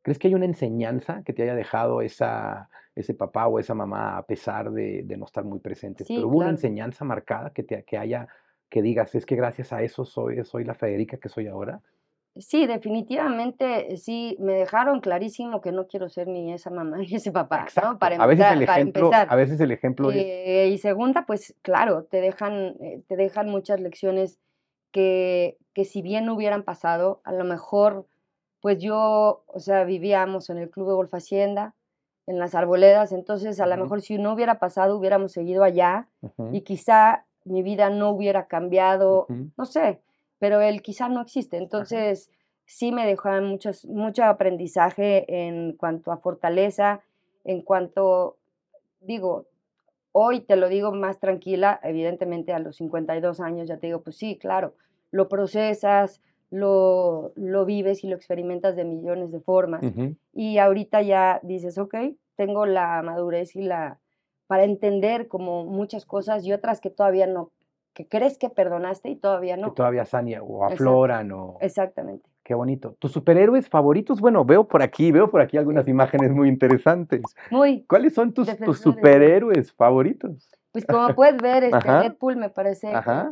¿Crees 0.02 0.18
que 0.18 0.30
hay 0.30 0.34
una 0.34 0.46
enseñanza 0.46 1.22
que 1.24 1.34
te 1.34 1.44
haya 1.44 1.54
dejado 1.54 2.02
esa, 2.02 2.72
ese 2.96 3.14
papá 3.14 3.46
o 3.46 3.60
esa 3.60 3.76
mamá 3.76 4.18
a 4.18 4.26
pesar 4.26 4.72
de, 4.72 5.04
de 5.04 5.16
no 5.16 5.26
estar 5.26 5.44
muy 5.44 5.60
presentes? 5.60 6.08
Pero 6.08 6.22
Sí, 6.22 6.24
hubo 6.24 6.40
una 6.40 6.50
enseñanza 6.50 7.06
marcada 7.06 7.54
que 7.54 7.62
te 7.62 7.84
que 7.84 8.00
haya, 8.00 8.30
que 8.68 8.82
digas, 8.82 9.14
es 9.14 9.28
que 9.28 9.36
gracias 9.36 9.72
a 9.74 9.84
eso 9.84 10.06
soy, 10.06 10.44
soy 10.44 10.64
la 10.64 10.74
Federica 10.74 11.18
que 11.18 11.30
soy 11.30 11.46
ahora. 11.46 11.84
Sí, 12.38 12.66
definitivamente, 12.66 13.94
eh, 13.94 13.98
sí, 13.98 14.38
me 14.40 14.54
dejaron 14.54 15.02
clarísimo 15.02 15.60
que 15.60 15.74
no 15.74 15.88
quiero 15.88 16.08
ser 16.08 16.28
ni 16.28 16.54
esa 16.54 16.70
mamá 16.70 16.98
ni 17.00 17.14
ese 17.14 17.32
papá, 17.32 17.68
¿no? 17.84 18.00
Para 18.00 18.16
A 18.16 18.26
veces 18.26 18.46
el 18.46 18.54
empezar, 18.54 18.68
para 18.68 18.80
ejemplo, 18.80 19.04
a 19.04 19.22
empezar. 19.22 19.38
veces 19.38 19.60
el 19.60 19.72
ejemplo 19.72 20.12
es, 20.12 20.18
Eh, 20.18 20.70
y 20.70 20.78
segunda, 20.78 21.26
pues 21.26 21.56
claro, 21.62 22.04
te 22.04 22.22
dejan, 22.22 22.76
eh, 22.80 23.02
te 23.08 23.18
dejan 23.18 23.50
muchas 23.50 23.82
lecciones 23.82 24.40
que, 24.92 25.58
que 25.74 25.84
si 25.84 26.02
bien 26.02 26.26
no 26.26 26.34
hubieran 26.34 26.64
pasado, 26.64 27.22
a 27.26 27.34
lo 27.34 27.44
mejor, 27.44 28.08
pues 28.62 28.78
yo, 28.80 29.44
o 29.48 29.60
sea, 29.60 29.84
vivíamos 29.84 30.50
en 30.50 30.58
el 30.58 30.70
Club 30.70 30.88
de 30.88 30.94
Golf 30.94 31.14
Hacienda, 31.14 31.76
en 32.28 32.40
las 32.40 32.56
arboledas, 32.56 33.12
entonces 33.12 33.60
a 33.60 33.66
lo 33.66 33.76
mejor 33.76 34.02
si 34.02 34.18
no 34.18 34.34
hubiera 34.34 34.60
pasado, 34.60 34.96
hubiéramos 34.98 35.32
seguido 35.32 35.64
allá 35.64 36.08
y 36.52 36.62
quizá 36.62 37.26
mi 37.44 37.64
vida 37.64 37.90
no 37.90 38.12
hubiera 38.12 38.46
cambiado, 38.46 39.26
no 39.58 39.66
sé, 39.66 40.00
pero 40.42 40.60
él 40.60 40.82
quizá 40.82 41.08
no 41.08 41.22
existe. 41.22 41.58
ajá. 41.58 41.64
Entonces, 41.64 42.32
sí 42.66 42.92
me 42.92 43.06
dejan 43.06 43.46
muchos, 43.46 43.86
mucho 43.86 44.24
aprendizaje 44.24 45.48
en 45.48 45.74
cuanto 45.74 46.12
a 46.12 46.18
fortaleza, 46.18 47.02
en 47.44 47.62
cuanto, 47.62 48.38
digo, 49.02 49.46
hoy 50.14 50.40
te 50.40 50.56
lo 50.56 50.68
digo 50.68 50.92
más 50.94 51.20
tranquila, 51.20 51.80
evidentemente 51.84 52.54
a 52.54 52.60
los 52.60 52.78
52 52.78 53.40
años 53.40 53.68
ya 53.68 53.78
te 53.78 53.86
digo, 53.86 54.02
pues 54.02 54.16
sí, 54.16 54.36
claro, 54.36 54.74
lo 55.12 55.30
procesas, 55.30 56.22
lo, 56.50 57.34
lo 57.36 57.66
vives 57.66 58.04
y 58.04 58.08
lo 58.08 58.16
experimentas 58.16 58.76
de 58.76 58.84
millones 58.84 59.32
de 59.32 59.42
formas. 59.42 59.84
Y 60.34 60.58
ahorita 60.58 61.04
ya 61.04 61.40
dices, 61.44 61.78
ok, 61.78 61.96
tengo 62.36 62.66
la 62.66 63.04
madurez 63.04 63.56
y 63.56 63.62
la 63.62 64.00
para 64.48 64.64
entender 64.64 65.28
como 65.28 65.66
muchas 65.66 66.06
cosas 66.06 66.44
y 66.46 66.52
otras 66.52 66.82
que 66.82 66.90
todavía 66.90 67.28
no, 67.28 67.52
que 67.94 68.08
crees 68.08 68.38
que 68.38 68.50
perdonaste 68.50 69.10
y 69.10 69.16
todavía 69.16 69.56
Que 69.56 69.62
no. 69.62 69.74
todavía 69.74 70.06
sanean 70.06 70.44
o 70.46 70.64
Exacto, 70.64 70.74
afloran 70.74 71.32
o... 71.32 71.58
exactamente. 71.62 72.30
Qué 72.44 72.54
bonito. 72.56 72.96
¿Tus 73.00 73.12
superhéroes 73.12 73.70
favoritos? 73.70 74.20
Bueno, 74.20 74.44
veo 74.46 74.64
por 74.68 74.82
aquí, 74.82 75.12
veo 75.12 75.30
por 75.30 75.42
aquí 75.42 75.58
algunas 75.58 75.88
imágenes 75.88 76.32
muy 76.32 76.50
interesantes. 76.50 77.22
Muy 77.52 77.84
¿Cuáles 77.84 78.14
son 78.14 78.34
tus, 78.34 78.48
tus 78.58 78.78
de, 78.80 78.84
superhéroes 78.84 79.72
favoritos? 79.74 80.50
pues 80.72 80.86
como 80.86 81.14
puedes 81.16 81.38
ver, 81.42 81.66
este 81.66 81.76
Ajá, 81.78 82.00
Deadpool 82.02 82.38
me 82.38 82.50
parece 82.50 82.94
ajá. 82.94 83.30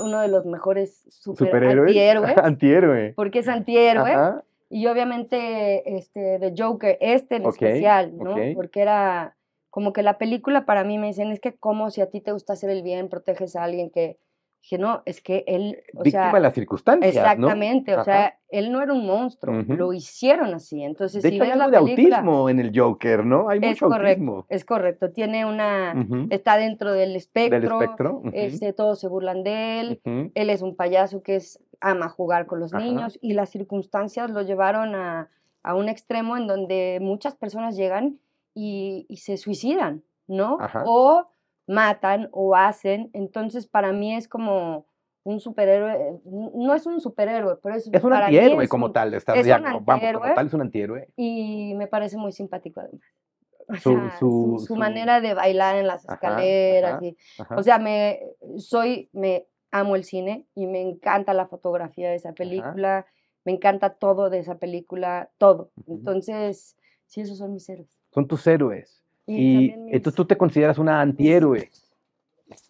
uno 0.00 0.20
de 0.20 0.28
los 0.28 0.46
mejores 0.46 1.04
super 1.10 1.46
¿Superhéroes? 1.46 1.88
antihéroes, 1.90 2.38
Antihéroe. 2.42 3.12
porque 3.16 3.40
es 3.40 3.48
antihéroe. 3.48 4.10
Ajá. 4.12 4.44
Y 4.70 4.86
obviamente 4.86 5.96
este 5.96 6.38
The 6.38 6.54
Joker, 6.56 6.96
este 7.00 7.36
en 7.36 7.46
especial, 7.46 8.16
¿no? 8.16 8.36
Porque 8.54 8.80
era 8.82 9.34
como 9.78 9.92
que 9.92 10.02
la 10.02 10.18
película 10.18 10.66
para 10.66 10.82
mí 10.82 10.98
me 10.98 11.06
dicen, 11.06 11.30
es 11.30 11.38
que 11.38 11.56
como 11.56 11.90
si 11.90 12.00
a 12.00 12.10
ti 12.10 12.20
te 12.20 12.32
gusta 12.32 12.54
hacer 12.54 12.68
el 12.68 12.82
bien, 12.82 13.08
proteges 13.08 13.54
a 13.54 13.62
alguien 13.62 13.90
que 13.90 14.18
Dije, 14.60 14.76
no, 14.76 15.04
es 15.06 15.20
que 15.22 15.44
él, 15.46 15.84
o 15.94 16.02
Víctima 16.02 16.22
sea, 16.22 16.32
de 16.32 16.40
las 16.40 16.54
circunstancias, 16.54 17.14
¿no? 17.14 17.20
exactamente, 17.20 17.92
o 17.92 17.94
Ajá. 17.94 18.04
sea, 18.04 18.40
él 18.48 18.72
no 18.72 18.82
era 18.82 18.92
un 18.92 19.06
monstruo, 19.06 19.56
Ujú. 19.56 19.74
lo 19.74 19.92
hicieron 19.92 20.52
así. 20.52 20.82
Entonces, 20.82 21.22
De 21.22 21.28
si 21.28 21.36
hecho, 21.36 21.44
hay 21.44 21.50
ves 21.50 21.58
la 21.58 21.64
algo 21.66 21.78
de 21.78 21.92
película, 21.92 22.16
autismo 22.16 22.50
en 22.50 22.58
el 22.58 22.72
Joker, 22.74 23.24
¿no? 23.24 23.48
Hay 23.50 23.60
mucho 23.60 23.86
correcto, 23.86 24.24
autismo. 24.24 24.46
es 24.48 24.64
correcto, 24.64 25.12
tiene 25.12 25.46
una, 25.46 25.94
Ujú. 25.96 26.26
está 26.30 26.56
dentro 26.56 26.90
del 26.92 27.10
Del 27.10 27.16
espectro, 27.18 27.82
espectro. 27.82 28.10
ujú, 28.16 28.30
este, 28.32 28.72
todos 28.72 28.98
se 28.98 29.06
burlan 29.06 29.44
de 29.44 29.78
él, 29.78 30.00
él 30.34 30.50
es 30.50 30.60
un 30.60 30.74
payaso 30.74 31.22
que 31.22 31.36
es, 31.36 31.60
ama 31.80 32.08
jugar 32.08 32.46
con 32.46 32.58
los 32.58 32.72
niños 32.72 33.16
y 33.22 33.34
las 33.34 33.50
circunstancias 33.50 34.28
lo 34.32 34.42
llevaron 34.42 34.96
a, 34.96 35.30
a 35.62 35.74
un 35.76 35.88
extremo 35.88 36.36
en 36.36 36.48
donde 36.48 36.98
muchas 37.00 37.36
personas 37.36 37.76
llegan 37.76 38.18
y, 38.60 39.06
y 39.08 39.18
se 39.18 39.36
suicidan, 39.36 40.02
¿no? 40.26 40.58
Ajá. 40.60 40.82
O 40.86 41.28
matan 41.66 42.28
o 42.32 42.56
hacen. 42.56 43.10
Entonces, 43.12 43.66
para 43.66 43.92
mí 43.92 44.14
es 44.14 44.26
como 44.26 44.86
un 45.22 45.38
superhéroe, 45.40 46.20
no 46.24 46.74
es 46.74 46.86
un 46.86 47.00
superhéroe, 47.00 47.56
pero 47.62 47.74
es, 47.76 47.88
Es 47.92 48.02
un 48.02 48.10
para 48.10 48.28
mí 48.30 48.36
antihéroe 48.38 48.64
es 48.64 48.70
como 48.70 48.86
un- 48.86 48.92
tal. 48.92 49.14
Está, 49.14 49.34
es 49.34 49.46
ya, 49.46 49.58
un 49.58 49.84
vamos, 49.84 50.02
como 50.12 50.34
tal 50.34 50.46
es 50.46 50.54
un 50.54 50.60
antihéroe. 50.62 51.08
y 51.16 51.74
me 51.76 51.86
parece 51.86 52.16
muy 52.16 52.32
simpático 52.32 52.80
además. 52.80 53.02
O 53.70 53.74
Su- 53.76 53.90
sea, 53.92 54.10
su, 54.18 54.18
su- 54.18 54.58
su 54.60 54.66
su- 54.68 54.76
manera 54.76 55.20
de 55.20 55.34
bailar 55.34 55.76
en 55.76 55.86
las 55.86 56.02
escaleras. 56.08 56.94
ajá, 56.94 57.04
y- 57.04 57.16
Ajá. 57.38 57.56
o 57.56 57.62
sea, 57.62 57.78
me 57.78 58.20
soy, 58.56 59.10
me 59.12 59.46
amo 59.70 59.94
el 59.94 60.04
cine 60.04 60.46
y 60.54 60.66
me 60.66 60.80
encanta 60.80 61.34
la 61.34 61.46
fotografía 61.46 62.08
de 62.08 62.14
esa 62.16 62.32
película, 62.32 63.04
me 63.44 63.52
encanta 63.52 63.90
todo 63.90 64.30
de 64.30 64.38
esa 64.38 64.56
película, 64.56 65.28
todo. 65.36 65.70
Entonces, 65.86 66.78
sí, 67.06 67.20
esos 67.20 67.36
son 67.36 67.52
mis 67.52 67.68
héroes. 67.68 67.97
Son 68.18 68.26
tus 68.26 68.44
héroes. 68.48 69.00
Y, 69.28 69.70
entonces 69.94 70.14
tú 70.16 70.24
te 70.24 70.36
consideras 70.36 70.76
una 70.78 71.00
antihéroe. 71.00 71.70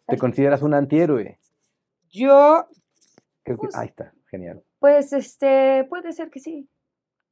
Te 0.06 0.18
consideras 0.18 0.60
una 0.60 0.76
antihéroe. 0.76 1.38
yo, 2.10 2.66
Creo 3.44 3.56
que, 3.56 3.68
Pues- 3.68 3.76
ahí 3.76 3.86
está, 3.88 4.12
genial. 4.30 4.62
pues, 4.78 5.14
este, 5.14 5.84
puede 5.88 6.12
ser 6.12 6.28
que 6.28 6.38
sí. 6.38 6.68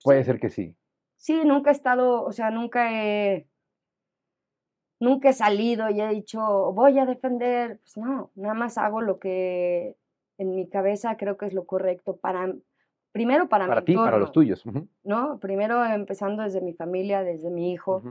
Puede 0.02 0.20
Sí. 0.22 0.26
ser 0.30 0.40
que 0.40 0.48
sí. 0.48 0.74
Sí, 1.18 1.42
nunca 1.44 1.68
he 1.70 1.74
estado, 1.74 2.24
o 2.24 2.32
sea, 2.32 2.50
nunca 2.50 2.90
he, 2.90 3.46
nunca 4.98 5.28
he 5.28 5.32
salido 5.34 5.90
y 5.90 6.00
he 6.00 6.08
dicho, 6.08 6.40
voy 6.72 6.98
a 6.98 7.04
defender. 7.04 7.80
Pues 7.80 7.98
no, 7.98 8.30
nada 8.34 8.54
más 8.54 8.78
hago 8.78 9.02
lo 9.02 9.18
que 9.18 9.94
en 10.38 10.54
mi 10.54 10.66
cabeza 10.70 11.18
creo 11.18 11.36
que 11.36 11.44
es 11.46 11.52
lo 11.52 11.66
correcto 11.66 12.16
para, 12.16 12.50
primero 13.16 13.48
para, 13.48 13.66
Para 13.66 13.80
mi 13.80 13.86
ti, 13.86 13.94
para 13.94 14.18
los 14.18 14.30
tuyos. 14.30 14.62
¿no? 15.02 15.38
Primero 15.38 15.82
empezando 15.86 16.42
desde 16.42 16.60
mi 16.60 16.74
familia, 16.74 17.22
desde 17.22 17.48
mi 17.48 17.72
hijo, 17.72 18.02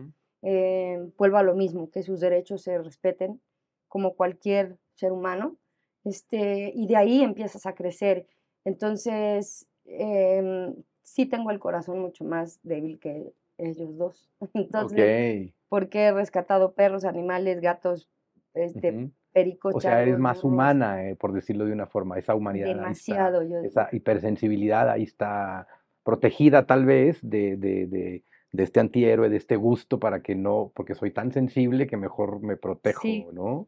eh, 0.41 0.99
vuelvo 1.15 1.37
a 1.37 1.43
lo 1.43 1.53
mismo, 1.53 1.91
que 1.91 2.01
sus 2.01 2.19
derechos 2.19 2.63
se 2.63 2.79
respeten 2.79 3.39
como 3.87 4.15
cualquier 4.15 4.77
ser 4.95 5.11
humano, 5.11 5.57
este, 6.05 6.71
y 6.73 6.87
de 6.87 6.95
ahí 6.95 7.21
empiezas 7.21 7.67
a 7.67 7.75
crecer. 7.75 8.25
Entonces, 8.63 9.67
em, 9.85 10.73
sí 11.03 11.27
tengo 11.27 11.51
el 11.51 11.59
corazón 11.59 11.99
mucho 11.99 12.23
más 12.23 12.59
débil 12.63 12.97
que 12.97 13.31
ellos 13.59 13.95
dos. 13.97 14.31
Entonces, 14.55 15.53
porque 15.69 16.05
he 16.05 16.13
rescatado 16.13 16.73
perros, 16.73 17.05
animales, 17.05 17.61
gatos, 17.61 18.09
este. 18.55 19.11
Pericos, 19.35 19.75
O 19.75 19.79
sea, 19.81 20.01
eres 20.01 20.13
changos, 20.13 20.21
más 20.21 20.43
humana, 20.43 21.03
eh, 21.07 21.15
por 21.15 21.33
decirlo 21.33 21.65
de 21.65 21.73
una 21.73 21.85
forma. 21.87 22.17
Esa 22.17 22.33
humanidad. 22.33 22.67
ahí 22.67 22.71
está, 22.71 22.81
demasiado. 22.83 23.43
Yo, 23.43 23.59
esa 23.59 23.89
hipersensibilidad 23.91 24.89
ahí 24.89 25.03
está 25.03 25.67
protegida 26.03 26.65
tal 26.65 26.85
vez 26.85 27.19
de, 27.21 27.57
de, 27.57 27.85
de, 27.87 28.23
de 28.51 28.63
este 28.63 28.79
antihéroe, 28.79 29.29
de 29.29 29.37
este 29.37 29.57
gusto 29.57 29.99
para 29.99 30.21
que 30.21 30.35
no, 30.35 30.71
porque 30.73 30.95
soy 30.95 31.11
tan 31.11 31.31
sensible 31.31 31.85
que 31.85 31.97
mejor 31.97 32.41
me 32.41 32.55
protejo, 32.57 33.01
Sí. 33.01 33.27
¿no? 33.33 33.67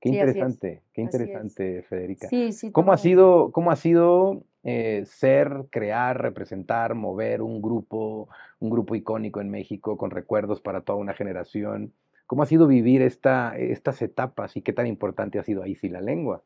Qué 0.00 0.10
Sí, 0.10 0.16
interesante, 0.16 0.82
qué 0.92 1.00
interesante, 1.00 1.82
Federica. 1.82 2.28
sí, 2.28 2.52
sí. 2.52 2.70
¿Cómo 2.72 2.92
ha 2.92 2.98
sido, 2.98 3.52
cómo 3.52 3.70
ha 3.70 3.76
sido 3.76 4.42
eh, 4.62 5.04
ser, 5.06 5.64
crear, 5.70 6.20
representar, 6.20 6.94
mover 6.94 7.40
un 7.40 7.62
grupo, 7.62 8.28
un 8.58 8.68
grupo 8.70 8.94
icónico 8.96 9.40
en 9.40 9.48
México 9.50 9.96
con 9.96 10.10
recuerdos 10.10 10.60
para 10.60 10.82
toda 10.82 10.98
una 10.98 11.14
generación? 11.14 11.92
¿Cómo 12.26 12.42
ha 12.42 12.46
sido 12.46 12.66
vivir 12.66 13.02
esta, 13.02 13.56
estas 13.56 14.00
etapas 14.02 14.56
y 14.56 14.62
qué 14.62 14.72
tan 14.72 14.86
importante 14.86 15.38
ha 15.38 15.42
sido 15.42 15.62
ahí 15.62 15.74
sí 15.74 15.88
la 15.88 16.00
lengua? 16.00 16.42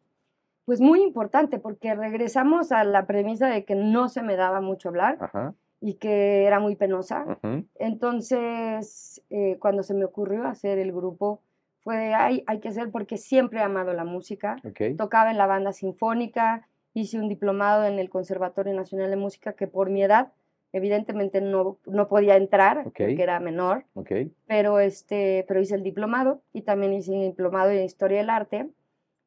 Pues 0.64 0.80
muy 0.80 1.02
importante, 1.02 1.58
porque 1.58 1.94
regresamos 1.94 2.72
a 2.72 2.84
la 2.84 3.06
premisa 3.06 3.48
de 3.48 3.64
que 3.64 3.74
no 3.74 4.08
se 4.08 4.22
me 4.22 4.36
daba 4.36 4.60
mucho 4.60 4.90
hablar 4.90 5.16
Ajá, 5.20 5.54
y 5.80 5.94
que 5.94 6.44
era 6.44 6.60
muy 6.60 6.76
penosa. 6.76 7.38
Entonces, 7.76 9.22
eh, 9.30 9.56
cuando 9.60 9.82
se 9.82 9.94
me 9.94 10.04
ocurrió 10.04 10.46
hacer 10.46 10.78
el 10.78 10.92
grupo, 10.92 11.40
fue 11.80 11.96
de, 11.96 12.14
ay, 12.14 12.44
hay 12.46 12.60
que 12.60 12.68
hacer 12.68 12.90
porque 12.90 13.16
siempre 13.16 13.60
he 13.60 13.62
amado 13.62 13.94
la 13.94 14.04
música. 14.04 14.56
Tocaba 14.96 15.30
en 15.30 15.38
la 15.38 15.46
banda 15.46 15.72
sinfónica, 15.72 16.68
hice 16.92 17.18
un 17.18 17.28
diplomado 17.28 17.84
en 17.84 17.98
el 17.98 18.10
Conservatorio 18.10 18.74
Nacional 18.74 19.10
de 19.10 19.16
Música 19.16 19.54
que 19.54 19.68
por 19.68 19.88
mi 19.88 20.02
edad, 20.02 20.32
evidentemente 20.72 21.40
no, 21.40 21.78
no 21.86 22.08
podía 22.08 22.36
entrar 22.36 22.84
porque 22.84 23.22
era 23.22 23.40
menor, 23.40 23.84
ok, 23.94 24.10
pero, 24.46 24.80
este, 24.80 25.44
pero 25.48 25.60
hice 25.60 25.74
el 25.74 25.82
diplomado 25.82 26.42
y 26.52 26.62
también 26.62 26.92
hice 26.92 27.12
un 27.12 27.22
diplomado 27.22 27.70
en 27.70 27.84
Historia 27.84 28.18
del 28.18 28.30
Arte, 28.30 28.68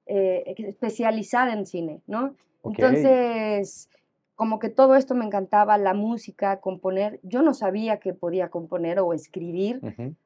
eh, 0.05 0.55
especializada 0.57 1.53
en 1.53 1.65
cine, 1.65 2.01
¿no? 2.07 2.36
Entonces, 2.63 3.89
como 4.36 4.60
que 4.60 4.69
todo 4.69 4.95
esto 4.95 5.13
me 5.15 5.25
encantaba, 5.25 5.77
la 5.77 5.93
música, 5.93 6.60
componer. 6.60 7.19
Yo 7.24 7.41
no 7.41 7.53
sabía 7.53 7.98
que 7.98 8.13
podía 8.13 8.50
componer 8.50 9.00
o 9.00 9.13
escribir 9.13 9.79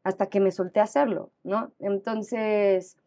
hasta 0.03 0.27
que 0.27 0.39
me 0.39 0.51
solté 0.51 0.79
a 0.79 0.83
hacerlo, 0.83 1.31
¿no? 1.43 1.71
Entonces, 1.79 2.97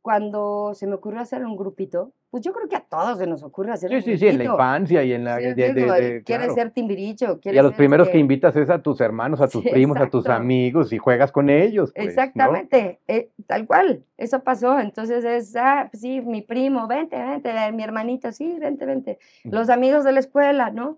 cuando 0.00 0.74
se 0.74 0.86
me 0.86 0.94
ocurrió 0.94 1.20
hacer 1.20 1.44
un 1.44 1.56
grupito, 1.56 2.12
pues 2.34 2.42
yo 2.42 2.52
creo 2.52 2.68
que 2.68 2.74
a 2.74 2.80
todos 2.80 3.18
se 3.18 3.28
nos 3.28 3.44
ocurre 3.44 3.70
hacer 3.70 3.90
Sí, 3.90 3.94
un 3.94 4.02
sí, 4.02 4.18
sí, 4.18 4.26
en 4.26 4.38
la 4.38 4.44
infancia 4.44 5.04
y 5.04 5.12
en 5.12 5.22
la... 5.22 5.36
Sí, 5.38 5.44
de- 5.44 5.54
de- 5.72 6.22
quieres 6.24 6.24
claro. 6.24 6.54
ser 6.56 6.70
timbiricho, 6.72 7.34
Y 7.34 7.38
quieres 7.38 7.60
a 7.60 7.62
los 7.62 7.70
ser, 7.70 7.76
primeros 7.76 8.08
que 8.08 8.18
invitas 8.18 8.56
es 8.56 8.68
a 8.70 8.82
tus 8.82 9.00
hermanos, 9.00 9.40
a 9.40 9.46
tus 9.48 9.62
Sí, 9.62 9.68
primos, 9.70 9.96
a 9.98 10.10
tus 10.10 10.28
amigos 10.28 10.92
y 10.92 10.98
juegas 10.98 11.30
con 11.30 11.48
ellos. 11.48 11.92
pues, 11.94 12.04
¿no? 12.06 12.10
Exactamente, 12.10 12.98
eh, 13.06 13.28
tal 13.46 13.68
cual, 13.68 14.02
eso 14.18 14.40
pasó. 14.42 14.80
Entonces 14.80 15.24
es, 15.24 15.54
ah, 15.54 15.86
pues 15.92 16.00
sí, 16.00 16.20
mi 16.22 16.42
primo, 16.42 16.88
vente, 16.88 17.16
vente, 17.16 17.50
eh, 17.50 17.70
mi 17.70 17.84
hermanito, 17.84 18.32
sí, 18.32 18.56
vente, 18.58 18.84
vente. 18.84 19.20
Los 19.44 19.70
amigos 19.70 20.02
de 20.02 20.10
la 20.10 20.18
escuela, 20.18 20.70
¿no? 20.70 20.96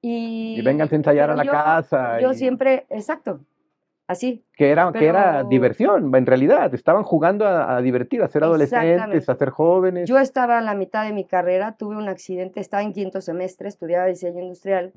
Y, 0.00 0.56
Y 0.58 0.62
vénganse 0.62 0.96
a 0.96 0.98
ensayar 0.98 1.30
a 1.30 1.36
la 1.36 1.44
yo- 1.44 1.52
casa. 1.52 2.20
Yo 2.20 2.32
y- 2.32 2.34
siempre, 2.34 2.86
exacto, 2.90 3.38
así. 4.06 4.44
Que 4.54 4.70
era, 4.70 4.92
que 4.92 5.06
era 5.06 5.36
pero- 5.38 5.48
diversión, 5.48 6.14
en 6.14 6.26
realidad. 6.26 6.74
Estaban 6.74 7.02
jugando 7.02 7.46
a, 7.46 7.76
a 7.76 7.80
divertir, 7.82 8.22
a 8.22 8.28
ser 8.28 8.44
adolescentes, 8.44 9.28
a 9.28 9.34
ser 9.34 9.50
jóvenes. 9.50 10.08
Yo 10.08 10.18
estaba 10.18 10.58
en 10.58 10.66
la 10.66 10.74
mitad 10.74 11.04
de 11.04 11.12
mi 11.12 11.24
carrera, 11.24 11.76
tuve 11.76 11.96
un 11.96 12.08
accidente, 12.08 12.60
estaba 12.60 12.82
en 12.82 12.92
quinto 12.92 13.20
semestre, 13.20 13.68
estudiaba 13.68 14.06
diseño 14.06 14.40
industrial, 14.40 14.92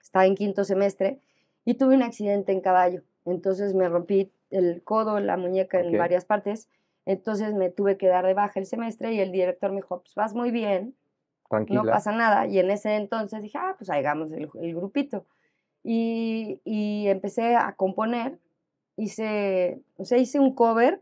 estaba 0.00 0.26
en 0.26 0.34
quinto 0.34 0.64
semestre 0.64 1.18
y 1.64 1.74
tuve 1.74 1.94
un 1.96 2.02
accidente 2.02 2.52
en 2.52 2.60
caballo. 2.60 3.02
Entonces 3.24 3.74
me 3.74 3.88
rompí 3.88 4.30
el 4.50 4.82
codo, 4.84 5.18
la 5.20 5.36
muñeca 5.36 5.80
en 5.80 5.96
varias 5.96 6.24
partes. 6.24 6.68
Entonces 7.06 7.54
me 7.54 7.70
tuve 7.70 7.96
que 7.96 8.06
dar 8.08 8.24
de 8.26 8.34
baja 8.34 8.60
el 8.60 8.66
semestre 8.66 9.12
y 9.12 9.20
el 9.20 9.32
director 9.32 9.70
me 9.70 9.76
dijo, 9.76 10.00
pues 10.00 10.14
vas 10.14 10.34
muy 10.34 10.50
bien, 10.50 10.94
Tranquila. 11.50 11.82
no 11.82 11.90
pasa 11.90 12.12
nada. 12.12 12.46
Y 12.46 12.58
en 12.58 12.70
ese 12.70 12.96
entonces 12.96 13.42
dije, 13.42 13.58
ah, 13.60 13.74
pues 13.78 13.90
hagamos 13.90 14.32
el, 14.32 14.48
el 14.60 14.74
grupito. 14.74 15.26
Y, 15.84 16.60
y 16.64 17.06
empecé 17.08 17.54
a 17.56 17.74
componer, 17.76 18.38
hice, 18.96 19.80
o 19.98 20.04
sea, 20.04 20.18
hice 20.18 20.40
un 20.40 20.54
cover, 20.54 21.00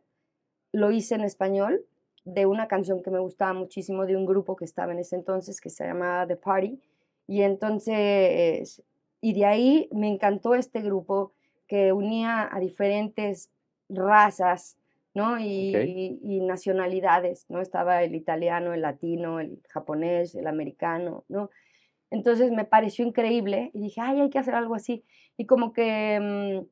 lo 0.73 0.91
hice 0.91 1.15
en 1.15 1.23
español, 1.23 1.85
de 2.25 2.47
una 2.47 2.69
canción 2.69 3.03
que 3.03 3.11
me 3.11 3.19
gustaba 3.21 3.53
muchísimo 3.55 4.07
de 4.07 4.17
un 4.17 4.27
grupo 4.27 4.57
que 4.57 4.65
estaba 4.65 4.93
en 4.93 4.99
ese 5.01 5.17
entonces 5.17 5.61
que 5.61 5.71
se 5.71 5.85
llamaba 5.87 6.27
The 6.27 6.37
Party. 6.37 6.81
Y 7.27 7.43
entonces, 7.43 8.83
y 9.21 9.33
de 9.35 9.45
ahí 9.47 9.89
me 9.93 10.09
encantó 10.09 10.55
este 10.55 10.81
grupo 10.83 11.33
que 11.69 11.93
unía 11.93 12.49
a 12.53 12.61
diferentes 12.61 13.51
razas, 13.89 14.77
¿no? 15.15 15.39
Y- 15.39 16.21
y 16.23 16.41
nacionalidades, 16.41 17.47
¿no? 17.49 17.61
Estaba 17.61 18.03
el 18.03 18.15
italiano, 18.15 18.73
el 18.73 18.83
latino, 18.83 19.41
el 19.41 19.61
japonés, 19.69 20.35
el 20.35 20.47
americano, 20.47 21.25
¿no? 21.29 21.51
Entonces 22.12 22.52
me 22.52 22.66
pareció 22.66 23.07
increíble 23.07 23.71
y 23.73 23.81
dije, 23.81 24.00
ay, 24.02 24.21
hay 24.21 24.28
que 24.28 24.38
hacer 24.38 24.54
algo 24.54 24.75
así. 24.75 25.02
Y 25.38 25.47
como 25.47 25.73
que 25.73 26.21
mm, 26.21 26.66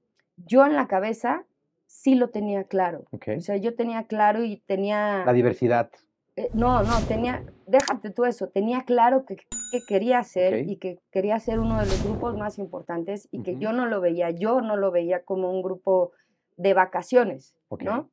yo 0.46 0.66
en 0.66 0.76
la 0.76 0.86
cabeza 0.86 1.46
sí 1.86 2.14
lo 2.14 2.28
tenía 2.28 2.64
claro. 2.64 3.06
Ok. 3.10 3.28
O 3.38 3.40
sea, 3.40 3.56
yo 3.56 3.74
tenía 3.74 4.04
claro 4.04 4.44
y 4.44 4.58
tenía... 4.58 5.24
La 5.24 5.32
diversidad. 5.32 5.90
Eh, 6.36 6.50
no, 6.52 6.82
no, 6.82 7.00
tenía, 7.08 7.42
déjate 7.66 8.10
tú 8.10 8.26
eso, 8.26 8.48
tenía 8.48 8.82
claro 8.82 9.24
que, 9.24 9.36
que 9.36 9.80
quería 9.88 10.18
hacer 10.18 10.68
y 10.68 10.76
que 10.76 10.98
quería 11.10 11.38
ser 11.40 11.58
uno 11.58 11.80
de 11.80 11.86
los 11.86 12.04
grupos 12.04 12.36
más 12.36 12.58
importantes 12.58 13.26
y 13.32 13.42
que 13.42 13.56
yo 13.56 13.72
no 13.72 13.86
lo 13.86 14.02
veía, 14.02 14.30
yo 14.30 14.60
no 14.60 14.76
lo 14.76 14.90
veía 14.90 15.24
como 15.24 15.50
un 15.50 15.62
grupo 15.62 16.12
de 16.58 16.74
vacaciones. 16.74 17.56
¿no? 17.80 18.10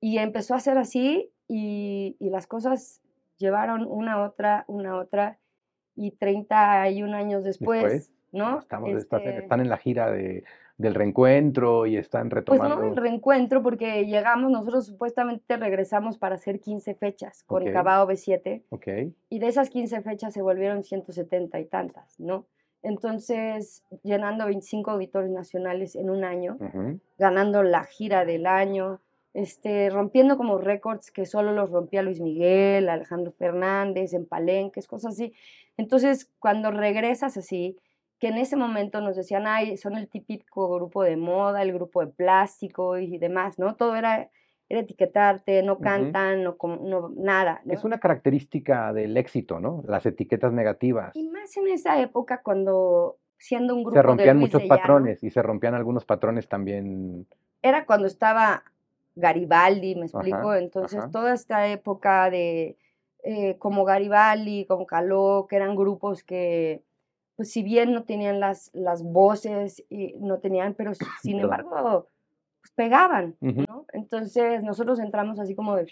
Y 0.00 0.18
empezó 0.18 0.54
a 0.54 0.60
ser 0.60 0.78
así 0.78 1.32
y, 1.48 2.16
y 2.20 2.30
las 2.30 2.46
cosas 2.46 3.02
llevaron 3.36 3.84
una 3.84 4.14
a 4.14 4.22
otra, 4.22 4.64
una 4.68 4.92
a 4.92 4.96
otra 4.98 5.38
y 5.96 6.12
31 6.12 7.16
años 7.16 7.42
después, 7.44 7.82
Después. 7.82 8.12
¿no? 8.32 8.58
Estamos, 8.60 8.90
Este, 8.90 9.38
están 9.38 9.60
en 9.60 9.68
la 9.68 9.78
gira 9.78 10.10
de, 10.10 10.44
del 10.78 10.94
reencuentro 10.94 11.86
y 11.86 11.96
están 11.96 12.28
Pues 12.28 12.34
retomando. 12.46 12.76
no, 12.76 12.88
el 12.88 12.96
reencuentro, 12.96 13.62
porque 13.62 14.04
llegamos, 14.06 14.50
nosotros 14.50 14.86
supuestamente 14.86 15.56
regresamos 15.56 16.18
para 16.18 16.34
hacer 16.34 16.60
15 16.60 16.94
fechas 16.94 17.42
con 17.44 17.62
Ok. 17.62 17.72
Cabao 17.72 18.06
B7, 18.06 18.62
Ok, 18.68 18.86
y 19.30 19.38
de 19.38 19.46
esas 19.48 19.70
15 19.70 20.02
fechas 20.02 20.34
se 20.34 20.42
volvieron 20.42 20.84
170 20.84 21.58
y 21.60 21.64
tantas, 21.64 22.20
¿no? 22.20 22.44
Entonces, 22.82 23.82
llenando 24.04 24.44
25 24.46 24.90
auditorios 24.92 25.32
nacionales 25.32 25.96
en 25.96 26.08
un 26.10 26.22
año, 26.24 26.56
ganando 27.18 27.62
la 27.62 27.84
gira 27.84 28.24
del 28.24 28.46
año, 28.46 29.00
este, 29.36 29.90
rompiendo 29.90 30.38
como 30.38 30.56
récords 30.56 31.10
que 31.10 31.26
solo 31.26 31.52
los 31.52 31.70
rompía 31.70 32.02
Luis 32.02 32.20
Miguel, 32.20 32.88
Alejandro 32.88 33.32
Fernández, 33.32 34.14
en 34.14 34.24
Palenques, 34.26 34.86
cosas 34.88 35.12
así. 35.12 35.34
Entonces, 35.76 36.30
cuando 36.38 36.70
regresas 36.70 37.36
así, 37.36 37.76
que 38.18 38.28
en 38.28 38.38
ese 38.38 38.56
momento 38.56 39.02
nos 39.02 39.14
decían, 39.14 39.46
ay, 39.46 39.76
son 39.76 39.94
el 39.98 40.08
típico 40.08 40.70
grupo 40.74 41.02
de 41.02 41.18
moda, 41.18 41.60
el 41.60 41.74
grupo 41.74 42.00
de 42.00 42.06
plástico 42.06 42.96
y 42.96 43.18
demás, 43.18 43.58
¿no? 43.58 43.76
Todo 43.76 43.94
era, 43.96 44.30
era 44.70 44.80
etiquetarte, 44.80 45.62
no 45.62 45.80
cantan, 45.80 46.42
no, 46.42 46.56
com- 46.56 46.80
no 46.88 47.10
nada, 47.14 47.60
Es 47.68 47.84
¿no? 47.84 47.88
una 47.88 48.00
característica 48.00 48.94
del 48.94 49.18
éxito, 49.18 49.60
¿no? 49.60 49.84
Las 49.86 50.06
etiquetas 50.06 50.54
negativas. 50.54 51.14
Y 51.14 51.28
más 51.28 51.54
en 51.58 51.68
esa 51.68 52.00
época 52.00 52.40
cuando 52.42 53.18
siendo 53.36 53.74
un 53.74 53.82
grupo 53.82 53.96
Se 53.96 53.98
de 53.98 54.02
rompían 54.02 54.38
Luis 54.38 54.46
muchos 54.46 54.62
de 54.62 54.68
patrones 54.68 55.22
y 55.22 55.28
se 55.28 55.42
rompían 55.42 55.74
algunos 55.74 56.06
patrones 56.06 56.48
también. 56.48 57.26
era 57.60 57.84
cuando 57.84 58.06
estaba 58.06 58.62
Garibaldi, 59.16 59.96
me 59.96 60.06
explico, 60.06 60.50
Ajá, 60.50 60.58
entonces 60.58 60.98
ajá. 60.98 61.10
toda 61.10 61.34
esta 61.34 61.66
época 61.68 62.30
de 62.30 62.76
eh, 63.24 63.56
como 63.58 63.84
Garibaldi, 63.84 64.66
como 64.66 64.86
Caló, 64.86 65.46
que 65.48 65.56
eran 65.56 65.74
grupos 65.74 66.22
que, 66.22 66.84
pues 67.34 67.50
si 67.50 67.62
bien 67.62 67.92
no 67.92 68.04
tenían 68.04 68.38
las, 68.38 68.70
las 68.72 69.02
voces, 69.02 69.84
y 69.88 70.14
no 70.18 70.38
tenían, 70.38 70.74
pero 70.74 70.92
sin 71.22 71.40
embargo, 71.40 72.08
pues 72.60 72.72
pegaban. 72.74 73.36
¿no? 73.40 73.86
Entonces 73.92 74.62
nosotros 74.62 75.00
entramos 75.00 75.40
así 75.40 75.54
como 75.54 75.74
de... 75.74 75.90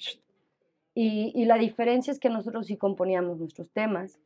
Y, 0.97 1.33
y 1.35 1.47
la 1.47 1.57
diferencia 1.57 2.13
es 2.13 2.21
que 2.21 2.31
nosotros 2.31 2.69
sí 2.69 2.77
componíamos 2.77 3.39
nuestros 3.39 3.69
temas 3.71 4.21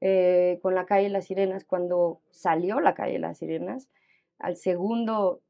eh, 0.00 0.58
con 0.62 0.74
La 0.74 0.86
calle 0.86 1.04
de 1.04 1.10
las 1.10 1.26
sirenas, 1.26 1.64
cuando 1.64 2.20
salió 2.30 2.80
La 2.80 2.94
calle 2.94 3.14
de 3.14 3.18
las 3.18 3.38
sirenas, 3.38 3.88
al 4.38 4.56
segundo, 4.56 5.40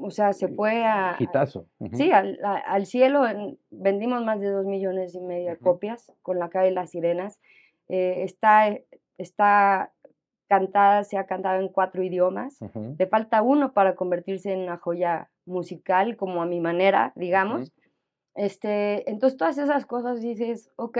o 0.00 0.10
sea, 0.10 0.32
se 0.32 0.48
fue 0.48 0.84
a... 0.84 1.12
a- 1.16 1.22
Hitazo. 1.22 1.66
ujú. 1.78 1.96
Sí, 1.96 2.10
al, 2.10 2.38
a- 2.44 2.56
al 2.58 2.86
cielo 2.86 3.26
en- 3.26 3.58
vendimos 3.70 4.24
más 4.24 4.40
de 4.40 4.50
dos 4.50 4.66
millones 4.66 5.14
y 5.14 5.20
medio 5.20 5.48
de 5.48 5.54
Ujú. 5.54 5.64
copias 5.64 6.12
con 6.22 6.38
la 6.38 6.48
calle 6.48 6.70
Las 6.70 6.90
Sirenas. 6.90 7.40
Eh, 7.88 8.22
está, 8.24 8.68
eh, 8.68 8.86
está 9.18 9.92
cantada, 10.48 11.04
se 11.04 11.18
ha 11.18 11.26
cantado 11.26 11.60
en 11.60 11.68
cuatro 11.68 12.02
idiomas. 12.02 12.60
Ujú, 12.62 12.94
Le 12.98 13.06
falta 13.06 13.42
uno 13.42 13.72
para 13.72 13.94
convertirse 13.96 14.52
en 14.52 14.60
una 14.60 14.76
joya 14.78 15.30
musical, 15.44 16.16
como 16.16 16.40
a 16.42 16.46
mi 16.46 16.60
manera, 16.60 17.12
digamos. 17.16 17.72
Este, 18.34 19.08
entonces, 19.10 19.36
todas 19.38 19.58
esas 19.58 19.86
cosas 19.86 20.20
dices, 20.20 20.70
ok, 20.76 20.98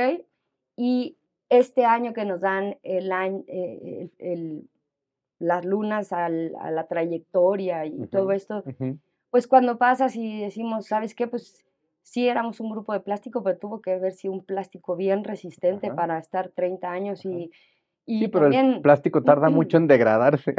y 0.77 1.17
este 1.49 1.85
año 1.85 2.13
que 2.13 2.25
nos 2.25 2.41
dan 2.41 2.79
el 2.83 3.13
año, 3.13 3.45
eh, 3.47 4.11
el- 4.19 4.27
el- 4.31 4.69
las 5.39 5.65
lunas 5.65 6.13
al- 6.13 6.55
a 6.61 6.71
la 6.71 6.87
trayectoria 6.87 7.85
y 7.87 8.07
todo 8.07 8.33
esto, 8.33 8.65
pues 9.31 9.47
cuando 9.47 9.77
pasas 9.79 10.17
y 10.17 10.41
decimos, 10.41 10.87
¿sabes 10.87 11.15
qué? 11.15 11.27
Pues 11.27 11.65
sí 12.03 12.29
éramos 12.29 12.61
un 12.61 12.71
grupo 12.71 12.93
de 12.93 13.01
plástico, 13.01 13.43
pero 13.43 13.59
tuvo 13.59 13.81
que 13.83 13.93
haber 13.93 14.13
sido 14.13 14.33
un 14.35 14.45
plástico 14.45 14.97
bien 14.97 15.25
resistente 15.25 15.89
Ajá. 15.89 15.97
para 15.97 16.19
estar 16.19 16.51
30 16.51 16.91
años 16.91 17.25
y, 17.25 17.51
y 18.07 18.21
Sí, 18.21 18.29
pero 18.29 18.47
el 18.47 18.53
también, 18.55 18.83
plástico 18.83 19.23
tarda 19.23 19.51
mucho 19.51 19.77
en 19.77 19.89
degradarse. 19.89 20.55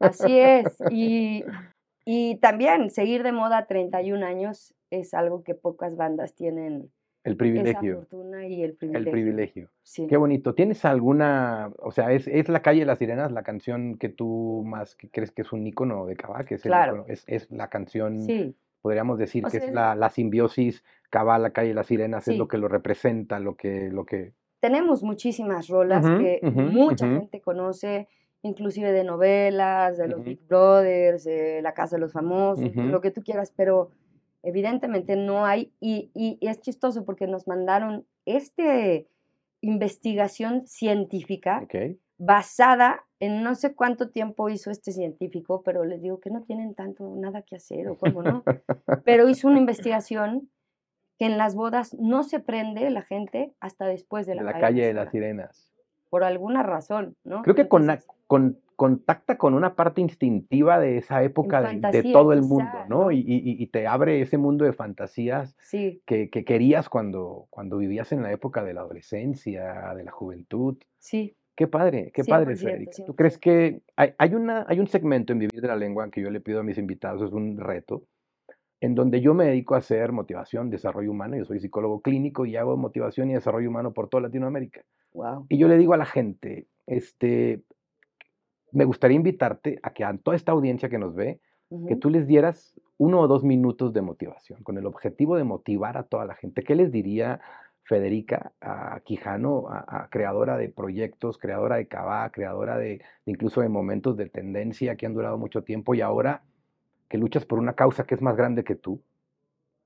así 0.00 0.38
es, 0.38 0.80
y, 0.90 1.44
y 2.04 2.36
también 2.38 2.90
seguir 2.90 3.22
de 3.22 3.32
moda 3.32 3.66
31 3.66 4.22
años 4.24 4.74
es 4.90 5.14
algo 5.14 5.42
que 5.44 5.54
pocas 5.54 5.96
bandas 5.96 6.34
tienen 6.34 6.90
El 7.26 7.32
esa 7.32 7.38
privilegio. 7.38 7.96
fortuna 7.96 8.46
y 8.46 8.62
el 8.62 8.76
El 8.80 9.10
privilegio. 9.10 9.70
Sí. 9.82 10.06
Qué 10.06 10.16
bonito. 10.16 10.54
¿Tienes 10.54 10.84
alguna, 10.84 11.70
o 11.78 11.90
sea, 11.90 12.12
es, 12.12 12.26
es 12.28 12.48
La 12.48 12.62
calle 12.62 12.80
de 12.80 12.86
las 12.86 12.98
sirenas 12.98 13.32
la 13.32 13.42
canción 13.42 13.98
que 13.98 14.08
tú 14.08 14.62
más 14.66 14.94
que 14.94 15.10
crees 15.10 15.30
que 15.32 15.42
es 15.42 15.52
un 15.52 15.66
ícono 15.66 16.06
de 16.06 16.16
que 16.16 16.54
es 16.54 16.62
Claro. 16.62 17.04
es, 17.08 17.24
es 17.26 17.50
la 17.50 17.68
canción, 17.68 18.22
Sí, 18.22 18.54
podríamos 18.80 19.18
decir 19.18 19.44
O 19.44 19.50
que 19.50 19.58
sea, 19.58 19.68
es 19.68 19.74
la, 19.74 19.94
la 19.94 20.10
simbiosis 20.10 20.84
Cabá, 21.10 21.38
La 21.38 21.50
calle 21.50 21.68
de 21.68 21.74
las 21.74 21.86
sirenas, 21.86 22.26
es 22.28 22.36
lo 22.36 22.48
que 22.48 22.58
lo 22.58 22.68
representa, 22.68 23.38
lo 23.38 23.54
que, 23.54 23.90
lo 23.90 24.04
que... 24.04 24.32
tenemos 24.60 25.02
muchísimas 25.02 25.68
rolas 25.68 26.04
que 26.04 26.40
mucha 26.42 27.06
gente 27.08 27.40
conoce, 27.40 28.08
inclusive 28.42 28.92
de 28.92 29.04
novelas, 29.04 29.98
de 29.98 30.08
los. 30.08 30.24
Big 30.24 30.40
Brothers, 30.48 31.24
de 31.24 31.62
La 31.62 31.74
Casa 31.74 31.96
de 31.96 32.00
los 32.00 32.12
Famosos, 32.12 32.74
lo 32.74 33.00
que 33.00 33.10
tú 33.10 33.22
quieras, 33.22 33.52
pero 33.56 33.90
evidentemente 34.46 35.16
no 35.16 35.44
hay, 35.44 35.72
y, 35.80 36.10
y- 36.14 36.38
y 36.40 36.48
es 36.48 36.60
chistoso 36.60 37.04
porque 37.04 37.26
nos 37.26 37.46
mandaron 37.46 38.06
este 38.24 39.08
investigación 39.60 40.66
científica 40.66 41.60
basada 42.18 43.04
en 43.20 43.42
no 43.42 43.54
sé 43.54 43.74
cuánto 43.74 44.10
tiempo 44.10 44.48
hizo 44.48 44.70
este 44.70 44.92
científico, 44.92 45.62
pero 45.62 45.84
les 45.84 46.00
digo 46.02 46.20
que 46.20 46.30
no 46.30 46.42
tienen 46.42 46.74
tanto 46.74 47.14
nada 47.16 47.42
que 47.42 47.56
hacer 47.56 47.88
o 47.88 47.96
cómo 47.96 48.22
no, 48.22 48.44
pero 49.04 49.28
hizo 49.28 49.48
una 49.48 49.58
investigación 49.58 50.48
que 51.18 51.26
en 51.26 51.38
las 51.38 51.54
bodas 51.54 51.94
no 51.94 52.22
se 52.22 52.40
prende 52.40 52.88
la 52.90 53.02
gente 53.02 53.52
hasta 53.60 53.86
después 53.86 54.26
de 54.26 54.32
De 54.34 54.36
la, 54.42 54.52
la 54.52 54.60
calle 54.60 54.86
de 54.86 54.92
las 54.94 55.10
sirenas. 55.10 55.72
Por 56.10 56.24
alguna 56.24 56.62
razón, 56.62 57.16
¿no? 57.24 57.42
Creo 57.42 57.54
que 57.56 57.68
con- 58.26 58.58
contacta 58.76 59.38
con 59.38 59.54
una 59.54 59.74
parte 59.74 60.00
instintiva 60.02 60.78
de 60.78 60.98
esa 60.98 61.22
época 61.22 61.62
de, 61.62 62.02
todo 62.12 62.32
el 62.32 62.42
mundo, 62.42 62.66
¿no? 62.88 63.10
Y, 63.10 63.18
y- 63.20 63.62
y 63.62 63.66
te 63.68 63.86
abre 63.86 64.20
ese 64.20 64.36
mundo 64.38 64.64
de 64.66 64.72
fantasías 64.74 65.56
sí, 65.62 66.02
que, 66.06 66.28
que 66.30 66.44
querías 66.44 66.88
cuando, 66.90 67.46
cuando 67.50 67.78
vivías 67.78 68.12
en 68.12 68.22
la 68.22 68.30
época 68.32 68.62
de 68.62 68.74
la 68.74 68.82
adolescencia, 68.82 69.94
de 69.94 70.04
la 70.04 70.12
juventud. 70.12 70.76
sí, 70.98 71.36
Qué 71.56 71.66
padre, 71.66 72.12
qué 72.12 72.22
padre, 72.22 72.54
100%, 72.54 72.58
Federica. 72.58 72.92
¿Tú 73.06 73.16
crees 73.16 73.38
100%. 73.38 73.40
que 73.40 73.80
hay, 73.96 74.12
hay 74.18 74.34
una, 74.34 74.66
hay 74.68 74.78
un 74.78 74.88
segmento 74.88 75.32
en 75.32 75.38
Vivir 75.38 75.62
de 75.62 75.68
la 75.68 75.76
Lengua 75.76 76.10
que 76.10 76.20
yo 76.20 76.28
le 76.30 76.40
pido 76.42 76.60
a 76.60 76.62
mis 76.62 76.76
invitados, 76.76 77.22
es 77.22 77.32
un 77.32 77.56
reto, 77.58 78.02
en 78.82 78.94
donde 78.94 79.22
yo 79.22 79.32
me 79.32 79.46
dedico 79.46 79.74
a 79.74 79.78
hacer 79.78 80.12
motivación, 80.12 80.68
desarrollo 80.68 81.10
humano, 81.10 81.34
yo 81.38 81.46
soy 81.46 81.58
psicólogo 81.60 82.02
clínico 82.02 82.44
y 82.44 82.56
hago 82.56 82.76
motivación 82.76 83.30
y 83.30 83.34
desarrollo 83.34 83.70
humano 83.70 83.94
por 83.94 84.10
toda 84.10 84.24
Latinoamérica. 84.24 84.82
wow. 85.14 85.46
Y 85.48 85.56
yo 85.56 85.66
le 85.66 85.78
digo 85.78 85.94
a 85.94 85.96
la 85.96 86.04
gente, 86.04 86.66
este, 86.86 87.62
me 88.76 88.84
gustaría 88.84 89.16
invitarte 89.16 89.80
a 89.82 89.94
que 89.94 90.04
a 90.04 90.14
toda 90.18 90.36
esta 90.36 90.52
audiencia 90.52 90.90
que 90.90 90.98
nos 90.98 91.14
ve, 91.14 91.40
que 91.88 91.96
tú 91.96 92.10
les 92.10 92.26
dieras 92.26 92.78
uno 92.98 93.20
o 93.20 93.26
dos 93.26 93.42
minutos 93.42 93.94
de 93.94 94.02
motivación, 94.02 94.62
con 94.62 94.76
el 94.76 94.84
objetivo 94.84 95.36
de 95.36 95.44
motivar 95.44 95.96
a 95.96 96.02
toda 96.02 96.26
la 96.26 96.34
gente. 96.34 96.62
¿Qué 96.62 96.74
les 96.74 96.92
diría 96.92 97.40
Federica 97.84 98.52
a 98.60 99.00
Quijano, 99.00 99.68
a, 99.70 100.02
a 100.04 100.10
creadora 100.10 100.58
de 100.58 100.68
proyectos, 100.68 101.38
creadora 101.38 101.76
de 101.76 101.88
Cabá, 101.88 102.30
creadora 102.30 102.76
de, 102.76 102.98
de 103.24 103.32
incluso 103.32 103.62
de 103.62 103.70
momentos 103.70 104.18
de 104.18 104.28
tendencia 104.28 104.94
que 104.96 105.06
han 105.06 105.14
durado 105.14 105.38
mucho 105.38 105.64
tiempo 105.64 105.94
y 105.94 106.02
ahora 106.02 106.42
que 107.08 107.16
luchas 107.16 107.46
por 107.46 107.58
una 107.58 107.72
causa 107.72 108.04
que 108.04 108.14
es 108.14 108.20
más 108.20 108.36
grande 108.36 108.62
que 108.62 108.74
tú? 108.74 109.00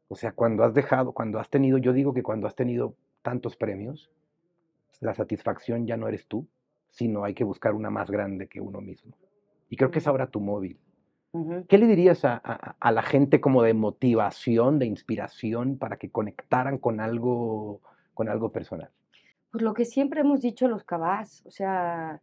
O 0.09 0.16
sea, 0.16 0.33
cuando 0.33 0.64
has 0.64 0.74
dejado, 0.74 1.12
cuando 1.12 1.38
has 1.38 1.48
tenido, 1.48 1.79
yo 1.79 1.92
digo 1.92 2.12
que 2.12 2.24
cuando 2.24 2.48
has 2.48 2.57
tenido 2.57 2.96
tantos 3.22 3.55
premios, 3.55 4.11
la 4.98 5.14
satisfacción 5.14 5.87
ya 5.87 5.96
no 5.96 6.09
eres 6.09 6.26
tú, 6.26 6.48
sino 6.90 7.24
hay 7.24 7.35
que 7.35 7.44
buscar 7.44 7.74
una 7.74 7.90
más 7.90 8.11
grande 8.11 8.48
que 8.48 8.61
uno 8.61 8.81
mismo. 8.81 9.16
Y 9.68 9.76
creo 9.76 9.90
que 9.90 9.98
es 10.00 10.07
ahora 10.07 10.29
tu 10.31 10.40
móvil. 10.40 10.79
¿Qué 11.68 11.79
le 11.79 11.87
dirías 11.87 12.24
a, 12.24 12.40
a- 12.42 12.76
a 12.81 12.90
la 12.92 13.03
gente 13.03 13.40
como 13.40 13.62
de 13.62 13.72
motivación, 13.72 14.81
de 14.81 14.87
inspiración, 14.87 15.79
para 15.79 15.96
que 15.96 16.11
conectaran 16.11 16.79
con 16.79 16.98
algo, 17.00 17.81
con 18.14 18.29
algo 18.29 18.50
personal? 18.50 18.90
Pues 19.53 19.62
lo 19.62 19.72
que 19.72 19.85
siempre 19.85 20.20
hemos 20.22 20.40
dicho 20.40 20.66
los 20.66 20.83
cabás, 20.83 21.44
o 21.46 21.50
sea, 21.53 22.20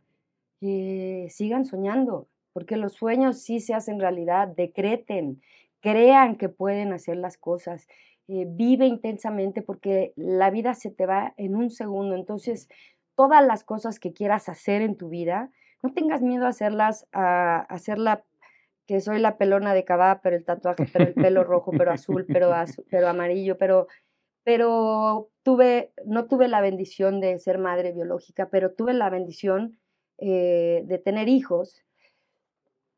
que 0.60 1.28
sigan 1.30 1.66
soñando, 1.66 2.28
porque 2.52 2.76
los 2.78 2.94
sueños 2.94 3.42
sí 3.42 3.60
se 3.62 3.74
hacen 3.74 4.00
realidad, 4.00 4.48
decreten, 4.50 5.42
crean 5.80 6.36
que 6.36 6.50
pueden 6.50 6.92
hacer 6.92 7.18
las 7.18 7.38
cosas, 7.38 7.88
eh, 8.28 8.46
vive 8.50 8.88
intensamente 8.88 9.62
porque 9.62 10.12
la 10.18 10.50
vida 10.50 10.74
se 10.74 10.92
te 10.92 11.06
va 11.06 11.34
en 11.38 11.56
un 11.56 11.70
segundo, 11.70 12.16
entonces 12.16 12.68
todas 13.18 13.46
las 13.46 13.66
cosas 13.66 14.00
que 14.00 14.14
quieras 14.14 14.48
hacer 14.48 14.82
en 14.82 14.96
tu 14.96 15.10
vida, 15.10 15.52
no 15.84 15.92
tengas 15.92 16.22
miedo 16.22 16.46
a 16.46 16.50
hacerlas, 16.50 17.08
a 17.12 17.60
hacerla 17.62 18.24
que 18.86 19.02
soy 19.02 19.20
la 19.20 19.38
pelona 19.38 19.74
de 19.74 19.84
Cabá, 19.84 20.22
pero 20.24 20.36
el 20.38 20.46
tatuaje, 20.46 20.86
pero 20.94 21.06
el 21.06 21.14
pelo 21.14 21.44
rojo, 21.44 21.72
pero 21.78 21.92
azul, 21.92 22.26
pero, 22.26 22.52
azu- 22.54 22.86
pero 22.90 23.10
amarillo, 23.10 23.58
pero, 23.58 23.88
pero 24.44 25.30
tuve, 25.44 25.92
no 26.06 26.28
tuve 26.28 26.48
la 26.48 26.62
bendición 26.62 27.20
de 27.20 27.38
ser 27.40 27.58
madre 27.58 27.92
biológica, 27.92 28.48
pero 28.50 28.72
tuve 28.72 28.94
la 28.94 29.10
bendición 29.10 29.78
eh, 30.20 30.84
de 30.86 30.98
tener 31.00 31.28
hijos. 31.28 31.84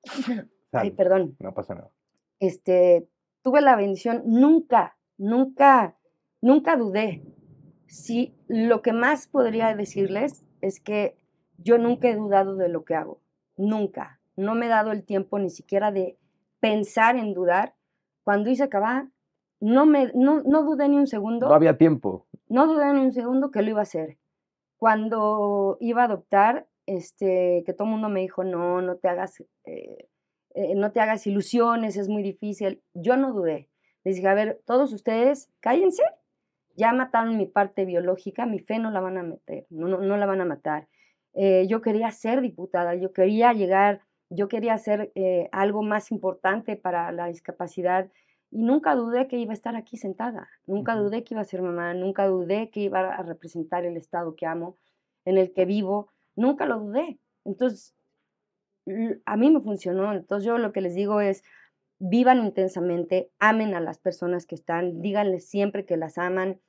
Ay, 0.72 0.92
perdón. 0.92 1.36
no 1.40 1.54
pasa 1.54 1.74
nada. 1.76 1.90
Este, 2.40 3.08
tuve 3.42 3.62
la 3.62 3.76
bendición, 3.76 4.22
nunca, 4.26 4.98
nunca, 5.18 5.96
nunca 6.42 6.76
dudé. 6.78 7.24
Sí, 7.90 8.36
lo 8.48 8.84
que 8.84 8.94
más 8.94 9.28
podría 9.28 9.76
decirles 9.76 10.46
es 10.62 10.80
que 10.80 11.18
yo 11.58 11.80
nunca 11.80 12.08
he 12.08 12.16
dudado 12.16 12.56
de 12.56 12.70
lo 12.70 12.86
que 12.86 12.94
hago, 12.94 13.20
nunca. 13.58 14.20
No 14.36 14.54
me 14.54 14.68
he 14.68 14.70
dado 14.70 14.92
el 14.92 15.04
tiempo 15.04 15.40
ni 15.40 15.50
siquiera 15.50 15.92
de 15.92 16.16
pensar 16.60 17.16
en 17.16 17.34
dudar. 17.34 17.74
Cuando 18.24 18.52
hice 18.52 18.64
acabar, 18.64 19.08
no, 19.60 19.88
me, 19.88 20.12
no, 20.14 20.44
no 20.44 20.64
dudé 20.64 20.88
ni 20.88 20.98
un 20.98 21.08
segundo. 21.08 21.50
No 21.50 21.56
había 21.56 21.78
tiempo. 21.78 22.28
No 22.48 22.68
dudé 22.68 22.94
ni 22.94 23.02
un 23.02 23.12
segundo 23.12 23.50
que 23.50 23.64
lo 23.64 23.72
iba 23.72 23.80
a 23.80 23.84
hacer. 23.84 24.20
Cuando 24.78 25.78
iba 25.80 26.04
a 26.04 26.06
adoptar, 26.06 26.68
este, 26.86 27.64
que 27.66 27.74
todo 27.74 27.88
el 27.88 27.94
mundo 27.94 28.10
me 28.10 28.22
dijo, 28.22 28.44
no, 28.44 28.84
no 28.84 28.98
te 28.98 29.10
hagas, 29.10 29.44
eh, 29.66 30.10
eh, 30.54 30.76
no 30.76 30.92
te 30.92 31.02
hagas 31.02 31.26
ilusiones, 31.26 31.98
es 31.98 32.08
muy 32.08 32.22
difícil. 32.22 32.84
Yo 32.94 33.18
no 33.18 33.34
dudé. 33.34 33.68
Les 34.04 34.16
dije, 34.16 34.28
a 34.28 34.36
ver, 34.36 34.62
todos 34.66 34.94
ustedes, 34.94 35.50
cállense. 35.60 36.04
Ya 36.76 36.94
mataron 36.94 37.38
mi 37.38 37.46
parte 37.46 37.86
biológica, 37.86 38.46
mi 38.46 38.60
fe 38.60 38.80
no 38.80 38.92
la 38.92 39.02
van 39.02 39.18
a 39.18 39.24
meter, 39.24 39.66
no, 39.70 39.88
no, 39.88 40.18
la 40.18 40.26
van 40.26 40.42
a 40.42 40.46
matar. 40.46 40.88
Eh, 41.34 41.68
yo 41.68 41.82
quería 41.82 42.12
ser 42.12 42.42
diputada, 42.42 42.96
yo 42.96 43.12
quería 43.14 43.54
llegar, 43.54 44.02
yo 44.30 44.48
quería 44.48 44.76
hacer 44.76 45.12
algo 45.52 45.82
más 45.82 46.12
importante 46.12 46.76
para 46.76 47.12
la 47.12 47.28
discapacidad 47.28 48.10
y 48.52 48.64
nunca 48.64 48.96
dudé 48.96 49.28
que 49.28 49.38
iba 49.38 49.52
a 49.52 49.54
estar 49.54 49.76
aquí 49.76 49.98
sentada, 49.98 50.50
nunca 50.66 50.96
dudé 50.96 51.24
que 51.24 51.34
iba 51.34 51.42
a 51.42 51.46
ser 51.46 51.62
mamá, 51.62 51.94
nunca 51.94 52.28
dudé 52.28 52.70
que 52.70 52.82
iba 52.82 53.14
a 53.14 53.24
representar 53.24 53.86
el 53.86 53.98
Estado 53.98 54.36
que 54.36 54.46
amo, 54.46 54.76
en 55.26 55.38
el 55.38 55.54
que 55.54 55.66
vivo, 55.66 56.12
nunca 56.36 56.66
lo 56.66 56.80
dudé. 56.80 57.20
Entonces, 57.46 57.96
a 59.26 59.38
mí 59.38 59.52
me 59.52 59.62
funcionó. 59.62 60.14
Entonces 60.14 60.46
yo 60.46 60.58
lo 60.58 60.72
que 60.72 60.82
les 60.82 60.96
digo 60.96 61.22
es, 61.22 61.44
vivan 62.00 62.44
intensamente, 62.44 63.30
amen 63.40 63.76
a 63.76 63.82
las 63.82 64.00
personas 64.00 64.46
que 64.46 64.56
están, 64.56 65.02
díganles 65.02 65.48
siempre 65.48 65.86
que 65.86 65.98
las 65.98 66.18
aman, 66.18 66.60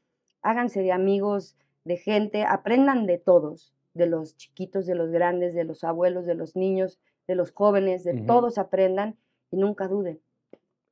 háganse 0.43 0.83
de 0.83 0.93
amigos, 0.93 1.57
de 1.85 1.97
gente, 1.97 2.45
aprendan 2.45 3.07
de 3.07 3.19
todos, 3.19 3.73
de 3.95 4.07
los 4.07 4.37
chiquitos, 4.37 4.87
de 4.87 4.95
los 4.95 5.11
grandes, 5.11 5.55
de 5.55 5.65
los 5.65 5.85
abuelos, 5.85 6.27
de 6.27 6.35
los 6.35 6.57
niños, 6.57 7.01
de 7.27 7.37
los 7.37 7.53
jóvenes, 7.53 8.05
de 8.05 8.23
todos 8.23 8.59
aprendan 8.59 9.17
y 9.51 9.57
nunca 9.57 9.89
duden. 9.89 10.21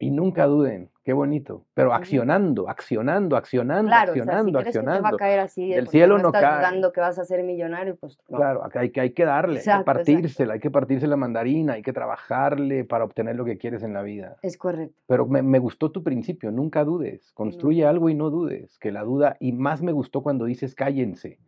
Y 0.01 0.13
nunca 0.13 0.47
duden, 0.47 0.91
qué 1.03 1.13
bonito. 1.13 1.65
Pero 1.75 1.93
accionando, 1.93 2.69
accionando, 2.69 3.37
accionando, 3.37 3.93
accionando, 3.93 4.59
accionando. 4.61 5.03
va 5.03 5.09
a 5.09 5.17
caer 5.17 5.41
así, 5.41 5.73
el 5.73 5.89
cielo 5.89 6.19
no, 6.19 6.29
estás 6.29 6.43
cae. 6.43 6.59
dudando 6.59 6.93
que 6.93 7.01
vas 7.01 7.19
a 7.19 7.25
ser 7.25 7.43
millonario, 7.43 7.97
pues 7.97 8.17
Claro, 8.29 8.63
hay 8.75 8.91
que, 8.91 9.01
hay 9.01 9.11
que 9.11 9.25
darle, 9.25 9.59
hay 9.59 9.79
que 9.79 9.85
partírsela, 9.85 10.55
hay 10.55 10.61
que 10.61 10.71
partirse 10.71 11.09
la 11.09 11.17
mandarina, 11.17 11.73
hay 11.73 11.83
que 11.83 11.93
trabajarle 11.93 12.85
para 12.85 13.05
obtener 13.05 13.35
lo 13.35 13.45
que 13.45 13.59
quieres 13.59 13.83
en 13.83 13.93
la 13.93 14.03
vida. 14.03 14.37
Es 14.43 14.57
correcto. 14.57 14.95
Pero 15.09 15.27
me, 15.27 15.59
gustó 15.59 15.91
tu 15.91 16.05
principio, 16.05 16.53
nunca 16.53 16.85
dudes, 16.85 17.33
construye 17.33 17.85
algo 17.85 18.09
y 18.09 18.15
no 18.15 18.31
dudes, 18.31 18.79
que 18.79 18.93
la 18.93 19.03
duda, 19.03 19.37
y 19.41 19.51
más 19.53 19.83
me 19.83 19.91
gustó 19.91 20.23
cuando 20.23 20.45
dices 20.45 20.77
cállense. 20.77 21.39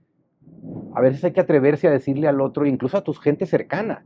A 0.95 1.01
veces 1.01 1.23
hay 1.23 1.33
que 1.33 1.41
atreverse 1.41 1.87
a 1.87 1.93
decirle 1.93 2.27
al 2.27 2.41
otro, 2.41 2.67
incluso 2.67 2.99
a 2.99 3.05
tus 3.05 3.21
gente 3.21 3.47
cercana, 3.47 4.05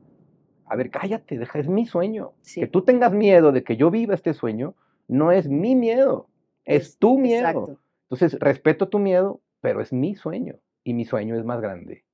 a 0.75 0.77
ver, 0.77 0.91
cállate, 0.91 1.39
deja, 1.39 1.61
es 1.61 1.69
mi 1.69 1.87
sueño. 1.87 2.33
Que 2.53 2.67
tú 2.67 2.83
tengas 2.83 3.13
miedo 3.13 3.53
de 3.53 3.63
que 3.63 3.77
yo 3.77 3.93
viva 3.93 4.13
este 4.13 4.35
sueño, 4.35 4.75
no 5.07 5.31
es 5.31 5.49
mi 5.49 5.77
miedo, 5.77 6.29
es, 6.65 6.99
tu 6.99 7.17
miedo. 7.17 7.79
Entonces, 8.11 8.41
respeto 8.41 8.89
tu 8.89 8.99
miedo, 8.99 9.41
pero 9.61 9.81
es 9.81 9.93
mi 9.93 10.17
sueño 10.17 10.59
y 10.83 10.95
mi 10.95 11.05
sueño 11.05 11.39
es 11.39 11.45
más 11.45 11.61
grande. 11.61 12.05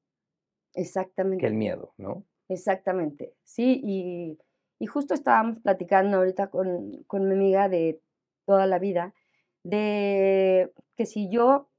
Exactamente. 0.74 1.40
Que 1.40 1.46
el 1.46 1.54
miedo, 1.54 1.94
¿no? 1.96 2.26
Exactamente, 2.50 3.32
sí, 3.44 3.80
y, 3.82 4.38
y 4.78 4.86
justo 4.86 5.14
estábamos 5.14 5.60
platicando 5.60 6.18
ahorita 6.18 6.48
con, 6.48 7.04
con 7.06 7.28
mi 7.28 7.34
amiga 7.34 7.68
de 7.68 8.02
toda 8.44 8.66
la 8.66 8.78
vida, 8.78 9.14
de 9.62 10.70
que 10.96 11.06
si 11.06 11.30
yo 11.30 11.70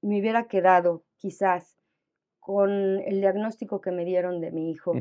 me 0.00 0.20
hubiera 0.20 0.46
quedado 0.46 1.04
quizás 1.16 1.80
con 2.38 3.00
el 3.00 3.20
diagnóstico 3.20 3.80
que 3.80 3.90
me 3.90 4.04
dieron 4.04 4.40
de 4.40 4.52
mi 4.52 4.70
hijo, 4.70 4.92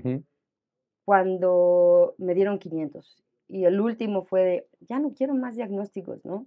cuando 1.10 2.14
me 2.20 2.36
dieron 2.36 2.60
500. 2.60 3.18
Y 3.48 3.66
el 3.66 3.82
último 3.82 4.26
fue 4.26 4.44
de, 4.44 4.68
ya 4.82 5.00
no 5.00 5.16
quiero 5.16 5.34
más 5.34 5.56
diagnósticos, 5.56 6.24
¿no? 6.24 6.46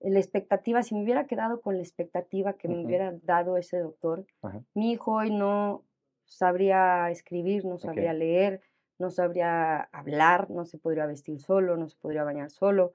La 0.00 0.18
expectativa, 0.18 0.82
si 0.82 0.94
me 0.94 1.02
hubiera 1.02 1.26
quedado 1.26 1.60
con 1.60 1.76
la 1.76 1.82
expectativa 1.82 2.54
que 2.54 2.68
me 2.68 2.82
hubiera 2.82 3.12
dado 3.22 3.58
ese 3.58 3.80
doctor, 3.80 4.24
mi 4.72 4.92
hijo 4.92 5.16
hoy 5.16 5.30
no 5.30 5.84
sabría 6.24 7.10
escribir, 7.10 7.66
no 7.66 7.76
sabría 7.76 8.14
leer, 8.14 8.62
no 8.98 9.10
sabría 9.10 9.82
hablar, 9.92 10.48
no 10.48 10.64
se 10.64 10.78
podría 10.78 11.04
vestir 11.04 11.38
solo, 11.38 11.76
no 11.76 11.86
se 11.86 11.98
podría 11.98 12.24
bañar 12.24 12.48
solo. 12.48 12.94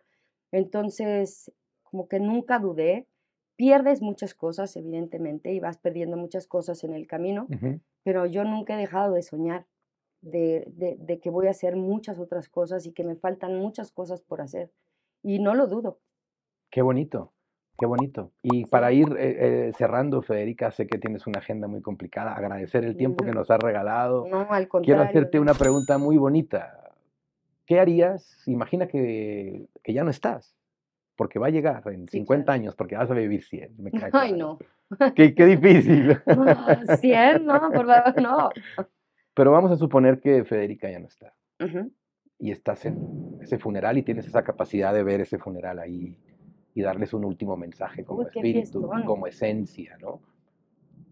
Entonces, 0.52 1.54
como 1.84 2.08
que 2.08 2.20
nunca 2.20 2.58
dudé. 2.58 3.06
Pierdes 3.56 4.02
muchas 4.02 4.34
cosas, 4.34 4.76
evidentemente, 4.76 5.54
y 5.54 5.60
vas 5.60 5.78
perdiendo 5.78 6.18
muchas 6.18 6.48
cosas 6.48 6.84
en 6.84 6.96
el 6.96 7.06
camino, 7.06 7.48
pero 8.02 8.26
yo 8.26 8.44
nunca 8.46 8.74
he 8.74 8.78
dejado 8.78 9.14
de 9.14 9.22
soñar 9.22 9.68
de, 10.32 11.20
que 11.22 11.30
voy 11.30 11.48
a 11.48 11.52
hacer 11.52 11.76
muchas 11.76 12.20
otras 12.20 12.50
cosas 12.50 12.86
y 12.86 12.94
que 12.94 13.04
me 13.04 13.16
faltan 13.16 13.60
muchas 13.60 13.92
cosas 13.92 14.22
por 14.22 14.42
hacer. 14.42 14.72
Y 15.24 15.40
no 15.40 15.56
lo 15.56 15.68
dudo. 15.68 16.00
Qué 16.70 16.82
bonito, 16.82 17.34
qué 17.78 17.86
bonito. 17.86 18.32
Y 18.44 18.66
para 18.66 18.92
ir 18.92 19.08
eh, 19.18 19.68
eh, 19.68 19.72
cerrando, 19.78 20.22
Federica, 20.22 20.72
sé 20.72 20.88
que 20.88 20.98
tienes 20.98 21.26
una 21.28 21.40
agenda 21.40 21.68
muy 21.68 21.82
complicada. 21.82 22.34
Agradecer 22.34 22.84
el 22.84 22.98
tiempo 22.98 23.24
que 23.24 23.32
nos 23.32 23.50
has 23.50 23.60
regalado. 23.60 24.28
No, 24.28 24.42
al 24.52 24.68
contrario. 24.68 24.84
Quiero 24.84 25.02
hacerte 25.02 25.40
una 25.40 25.54
pregunta 25.54 25.98
muy 25.98 26.18
bonita. 26.18 26.94
¿Qué 27.66 27.80
harías? 27.80 28.48
Imagina 28.48 28.88
que, 28.88 29.68
ya 29.86 30.04
no 30.04 30.10
estás, 30.10 30.56
porque 31.18 31.38
va 31.38 31.48
a 31.48 31.52
llegar 31.52 31.84
en 31.88 32.08
50 32.08 32.52
años, 32.52 32.76
porque 32.76 32.96
vas 32.96 33.12
a 33.12 33.14
vivir 33.14 33.44
100. 33.44 33.76
Ay, 34.14 34.34
no. 34.34 34.58
Qué, 35.16 35.36
qué 35.36 35.46
difícil. 35.46 36.18
100, 37.02 37.46
no, 37.46 37.72
por 37.72 37.86
favor, 37.86 38.22
no. 38.22 38.50
Pero 39.38 39.52
vamos 39.52 39.72
a 39.72 39.78
suponer 39.78 40.20
que 40.20 40.44
Federica 40.46 40.90
ya 40.90 40.98
no 40.98 41.06
está. 41.06 41.32
Y 42.40 42.50
estás 42.50 42.86
en 42.86 43.38
ese 43.40 43.60
funeral 43.60 44.00
y 44.00 44.02
tienes 44.02 44.26
esa 44.26 44.44
capacidad 44.44 44.92
de 44.96 45.04
ver 45.04 45.22
ese 45.22 45.38
funeral 45.38 45.78
ahí 45.78 46.18
y 46.74 46.82
darles 46.82 47.14
un 47.14 47.24
último 47.24 47.56
mensaje 47.56 48.04
como 48.04 48.24
espíritu, 48.24 48.90
como 49.06 49.28
esencia, 49.28 49.96
¿no? 50.02 50.22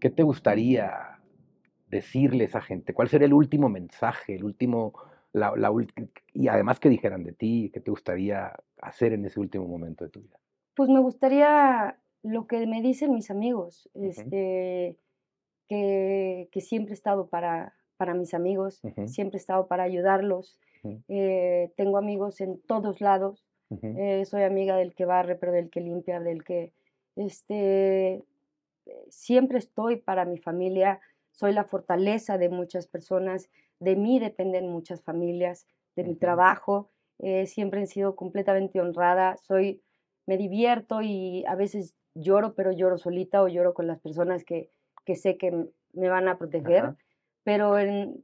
¿Qué 0.00 0.10
te 0.10 0.24
gustaría 0.24 1.20
decirle 1.86 2.42
a 2.42 2.46
esa 2.48 2.60
gente? 2.60 2.94
¿Cuál 2.94 3.08
sería 3.08 3.26
el 3.26 3.32
último 3.32 3.68
mensaje, 3.68 4.34
el 4.34 4.42
último, 4.42 4.94
la, 5.32 5.52
y 6.32 6.48
además 6.48 6.80
que 6.80 6.88
dijeran 6.88 7.22
de 7.22 7.32
ti, 7.32 7.70
qué 7.72 7.78
te 7.78 7.92
gustaría 7.92 8.52
hacer 8.82 9.12
en 9.12 9.24
ese 9.24 9.38
último 9.38 9.68
momento 9.68 10.04
de 10.04 10.10
tu 10.10 10.20
vida? 10.20 10.40
Pues 10.74 10.88
me 10.88 10.98
gustaría 10.98 11.96
lo 12.24 12.48
que 12.48 12.66
me 12.66 12.82
dicen 12.82 13.14
mis 13.14 13.30
amigos, 13.30 13.88
este, 13.94 14.98
que, 15.68 16.48
que 16.50 16.60
siempre 16.60 16.90
he 16.90 16.94
estado 16.94 17.28
para, 17.28 17.76
para 17.96 18.14
mis 18.14 18.34
amigos, 18.34 18.80
siempre 19.06 19.38
he 19.38 19.40
estado 19.40 19.66
para 19.66 19.84
ayudarlos. 19.84 20.58
Eh, 21.08 21.72
tengo 21.76 21.98
amigos 21.98 22.40
en 22.40 22.60
todos 22.60 23.00
lados. 23.00 23.44
Eh, 23.82 24.24
soy 24.24 24.42
amiga 24.44 24.76
del 24.76 24.94
que 24.94 25.04
barre, 25.04 25.34
pero 25.36 25.52
del 25.52 25.70
que 25.70 25.80
limpia, 25.80 26.20
del 26.20 26.44
que... 26.44 26.72
Este, 27.16 28.22
siempre 29.08 29.58
estoy 29.58 29.96
para 29.96 30.24
mi 30.24 30.38
familia, 30.38 31.00
soy 31.30 31.52
la 31.52 31.64
fortaleza 31.64 32.38
de 32.38 32.48
muchas 32.48 32.86
personas, 32.86 33.50
de 33.80 33.96
mí 33.96 34.18
dependen 34.18 34.70
muchas 34.70 35.02
familias, 35.02 35.66
de 35.96 36.04
mi 36.04 36.14
trabajo, 36.14 36.90
eh, 37.18 37.46
siempre 37.46 37.82
he 37.82 37.86
sido 37.86 38.16
completamente 38.16 38.80
honrada, 38.80 39.36
soy, 39.38 39.82
me 40.26 40.36
divierto 40.36 41.00
y 41.02 41.44
a 41.46 41.54
veces 41.54 41.94
lloro, 42.14 42.54
pero 42.54 42.72
lloro 42.72 42.98
solita 42.98 43.42
o 43.42 43.48
lloro 43.48 43.74
con 43.74 43.86
las 43.86 44.00
personas 44.00 44.44
que, 44.44 44.70
que 45.04 45.16
sé 45.16 45.36
que 45.36 45.68
me 45.92 46.08
van 46.08 46.28
a 46.28 46.38
proteger 46.38 46.94
pero 47.46 47.76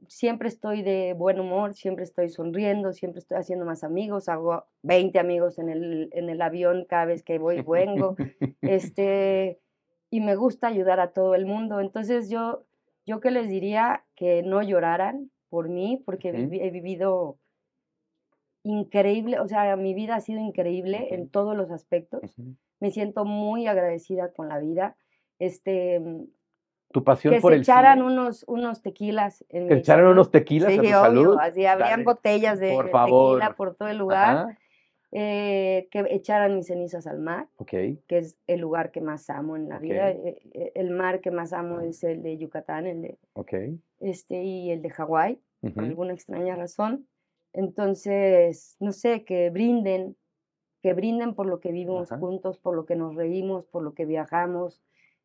siempre 0.09 0.49
estoy 0.49 0.81
de 0.81 1.13
buen 1.13 1.39
humor, 1.39 1.75
siempre 1.75 2.03
estoy 2.03 2.27
sonriendo, 2.27 2.91
siempre 2.91 3.19
estoy 3.19 3.37
haciendo 3.37 3.63
más 3.63 3.85
amigos, 3.85 4.27
hago 4.27 4.65
20 4.81 5.17
amigos 5.17 5.59
en 5.59 5.69
el, 5.69 6.09
en 6.11 6.29
el 6.29 6.41
avión 6.41 6.83
cada 6.89 7.05
vez 7.05 7.23
que 7.23 7.39
voy 7.39 7.59
y 7.59 7.61
vengo, 7.61 8.17
este, 8.61 9.61
y 10.09 10.19
me 10.19 10.35
gusta 10.35 10.67
ayudar 10.67 10.99
a 10.99 11.13
todo 11.13 11.35
el 11.35 11.45
mundo. 11.45 11.79
Entonces 11.79 12.29
yo, 12.29 12.65
yo 13.05 13.21
que 13.21 13.31
les 13.31 13.47
diría 13.47 14.03
que 14.17 14.43
no 14.43 14.61
lloraran 14.61 15.31
por 15.47 15.69
mí, 15.69 16.03
porque 16.05 16.27
he 16.27 16.69
vivido 16.69 17.37
increíble, 18.63 19.39
o 19.39 19.47
sea, 19.47 19.73
mi 19.77 19.93
vida 19.93 20.15
ha 20.15 20.19
sido 20.19 20.41
increíble 20.41 21.07
en 21.11 21.29
todos 21.29 21.55
los 21.55 21.71
aspectos. 21.71 22.35
Me 22.81 22.91
siento 22.91 23.23
muy 23.23 23.67
agradecida 23.67 24.33
con 24.33 24.49
la 24.49 24.59
vida. 24.59 24.97
Este, 25.39 26.01
tu 26.93 27.03
pasión 27.03 27.33
que 27.33 27.41
por 27.41 27.51
se 27.51 27.55
el 27.57 27.61
echaran 27.63 28.01
unos, 28.01 28.45
unos 28.47 28.81
tequilas. 28.81 29.43
En 29.49 29.67
que 29.67 29.73
echaran 29.73 30.05
unos 30.05 30.31
tequilas 30.31 30.71
a 30.71 30.81
tu 30.81 30.87
salud. 30.87 31.37
Así, 31.41 31.65
habrían 31.65 32.05
botellas 32.05 32.59
de, 32.59 32.69
tequila 32.69 33.55
por 33.57 33.75
todo 33.75 33.89
el 33.89 33.97
lugar. 33.97 34.57
Eh, 35.15 35.89
que 35.91 36.07
echaran 36.09 36.55
mis 36.55 36.65
cenizas 36.65 37.05
al 37.05 37.19
mar, 37.19 37.47
okay. 37.57 38.01
que 38.07 38.17
es 38.17 38.35
el 38.47 38.61
lugar 38.61 38.89
que 38.89 38.99
más 38.99 39.29
amo 39.29 39.55
en 39.55 39.69
la 39.69 39.77
vida. 39.77 40.09
Eh, 40.09 40.41
eh, 40.53 40.71
el 40.73 40.89
mar 40.89 41.21
que 41.21 41.29
más 41.29 41.53
amo 41.53 41.81
es 41.81 42.03
el 42.03 42.23
de 42.23 42.35
Yucatán, 42.39 42.87
el 42.87 43.03
de, 43.03 43.17
okay. 43.33 43.79
este, 43.99 44.41
y 44.41 44.71
el 44.71 44.81
de 44.81 44.89
Hawái, 44.89 45.39
por 45.75 45.83
alguna 45.83 46.13
extraña 46.13 46.55
razón. 46.55 47.07
Entonces, 47.53 48.75
no 48.79 48.91
sé, 48.91 49.23
que 49.23 49.51
brinden, 49.51 50.15
que 50.81 50.95
brinden 50.95 51.35
por 51.35 51.45
lo 51.45 51.59
que 51.59 51.71
vivimos 51.71 52.09
juntos, 52.09 52.57
por 52.57 52.75
lo 52.75 52.87
que 52.87 52.95
nos 52.95 53.13
reímos, 53.13 53.67
por 53.67 53.83
lo 53.83 53.93
que 53.93 54.05
viajamos, 54.05 54.81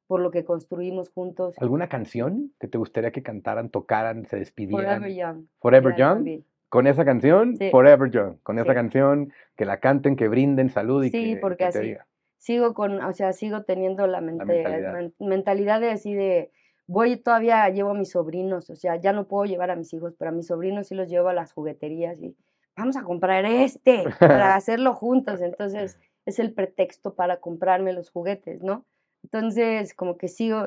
por 0.08 0.20
lo 0.20 0.32
que 0.32 0.44
construimos 0.44 1.10
juntos. 1.10 1.54
¿Alguna 1.58 1.88
canción 1.88 2.52
que 2.58 2.66
te 2.66 2.78
gustaría 2.78 3.12
que 3.12 3.22
cantaran, 3.22 3.68
tocaran, 3.70 4.26
se 4.26 4.36
despidieran? 4.38 5.00
Forever 5.02 5.14
Young. 5.16 5.44
Forever 5.60 5.96
Young. 5.96 6.42
Con 6.68 6.86
esa 6.86 7.04
canción, 7.04 7.56
Sí. 7.56 7.70
Forever 7.70 8.10
Young. 8.10 8.38
Con 8.42 8.58
esa 8.58 8.74
canción, 8.74 9.32
que 9.56 9.64
la 9.64 9.78
canten, 9.80 10.16
que 10.16 10.28
brinden 10.28 10.68
salud 10.70 11.04
y 11.04 11.10
Sí, 11.10 11.34
que, 11.34 11.40
porque 11.40 11.64
que 11.66 11.70
te 11.70 11.78
así- 11.78 11.86
diga. 11.88 12.06
Sigo 12.38 12.72
con, 12.74 13.02
o 13.02 13.12
sea, 13.12 13.32
sigo 13.32 13.62
teniendo 13.62 14.06
la, 14.06 14.20
mente- 14.20 14.44
mentalidad. 14.44 14.92
men- 14.92 15.14
mentalidad 15.18 15.80
de 15.80 15.90
así 15.90 16.14
de, 16.14 16.50
voy 16.86 17.16
todavía 17.16 17.68
llevo 17.68 17.90
a 17.90 17.94
mis 17.94 18.10
sobrinos, 18.10 18.70
o 18.70 18.76
sea, 18.76 18.96
ya 18.96 19.12
no 19.12 19.26
puedo 19.26 19.44
llevar 19.44 19.70
a 19.70 19.76
mis 19.76 19.92
hijos, 19.92 20.14
pero 20.18 20.30
a 20.30 20.32
mis 20.32 20.46
sobrinos 20.46 20.86
sí 20.88 20.94
los 20.94 21.08
llevo 21.08 21.28
a 21.28 21.32
las 21.34 21.52
jugueterías 21.52 22.20
y 22.22 22.36
vamos 22.76 22.96
a 22.96 23.02
comprar 23.02 23.44
este 23.44 24.04
para 24.20 24.54
hacerlo 24.56 24.94
juntos. 24.94 25.40
Entonces, 25.40 25.98
es 26.26 26.38
el 26.38 26.52
pretexto 26.54 27.14
para 27.14 27.38
comprarme 27.38 27.92
los 27.92 28.10
juguetes, 28.10 28.62
¿no? 28.62 28.84
Entonces, 29.30 29.92
como 29.94 30.16
que 30.16 30.28
sigo, 30.28 30.64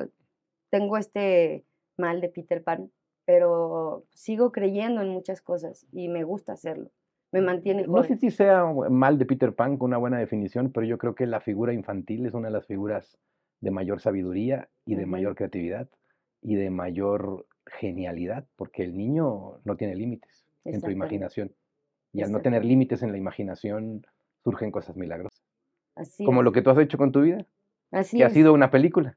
tengo 0.70 0.96
este 0.96 1.64
mal 1.96 2.20
de 2.20 2.28
Peter 2.28 2.62
Pan, 2.62 2.92
pero 3.24 4.04
sigo 4.10 4.52
creyendo 4.52 5.00
en 5.00 5.08
muchas 5.08 5.42
cosas 5.42 5.86
y 5.92 6.08
me 6.08 6.22
gusta 6.22 6.52
hacerlo. 6.52 6.90
Me 7.32 7.40
mantiene 7.40 7.86
No 7.86 8.02
sé 8.02 8.08
joven. 8.08 8.20
si 8.20 8.30
sea 8.30 8.64
mal 8.64 9.18
de 9.18 9.26
Peter 9.26 9.52
Pan 9.54 9.78
con 9.78 9.90
una 9.90 9.98
buena 9.98 10.18
definición, 10.18 10.70
pero 10.70 10.86
yo 10.86 10.96
creo 10.98 11.14
que 11.14 11.26
la 11.26 11.40
figura 11.40 11.72
infantil 11.72 12.24
es 12.26 12.34
una 12.34 12.48
de 12.48 12.52
las 12.52 12.66
figuras 12.66 13.18
de 13.60 13.70
mayor 13.70 14.00
sabiduría 14.00 14.68
y 14.86 14.94
de 14.94 15.06
mayor 15.06 15.34
creatividad 15.34 15.88
y 16.40 16.54
de 16.54 16.70
mayor 16.70 17.46
genialidad, 17.66 18.46
porque 18.56 18.84
el 18.84 18.96
niño 18.96 19.60
no 19.64 19.76
tiene 19.76 19.96
límites 19.96 20.46
en 20.64 20.80
su 20.80 20.90
imaginación. 20.90 21.52
Y 22.12 22.22
al 22.22 22.30
no 22.30 22.42
tener 22.42 22.64
límites 22.64 23.02
en 23.02 23.10
la 23.10 23.18
imaginación, 23.18 24.06
surgen 24.44 24.70
cosas 24.70 24.96
milagrosas. 24.96 25.42
Así 25.96 26.24
Como 26.24 26.40
es, 26.40 26.44
lo 26.44 26.52
que 26.52 26.62
tú 26.62 26.70
has 26.70 26.78
hecho 26.78 26.98
con 26.98 27.12
tu 27.12 27.22
vida, 27.22 27.46
así 27.92 28.16
que 28.18 28.24
ha 28.24 28.30
sido 28.30 28.52
una 28.52 28.70
película. 28.70 29.16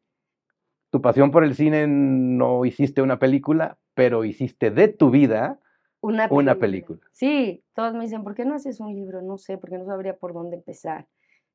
Tu 0.92 1.02
pasión 1.02 1.32
por 1.32 1.44
el 1.44 1.56
cine 1.56 1.88
no 1.88 2.64
hiciste 2.66 3.02
una 3.02 3.18
película, 3.20 3.78
pero 3.96 4.24
hiciste 4.24 4.70
de 4.72 4.88
tu 4.88 5.10
vida 5.10 5.60
Una 6.02 6.28
una 6.30 6.56
película. 6.56 7.00
Sí, 7.12 7.64
todos 7.74 7.94
me 7.94 8.02
dicen, 8.02 8.24
¿por 8.24 8.36
qué 8.36 8.46
no 8.46 8.56
haces 8.56 8.80
un 8.80 8.94
libro? 8.94 9.22
No 9.22 9.38
sé, 9.38 9.58
porque 9.58 9.78
no 9.78 9.86
sabría 9.86 10.16
por 10.16 10.34
dónde 10.34 10.58
empezar. 10.58 11.08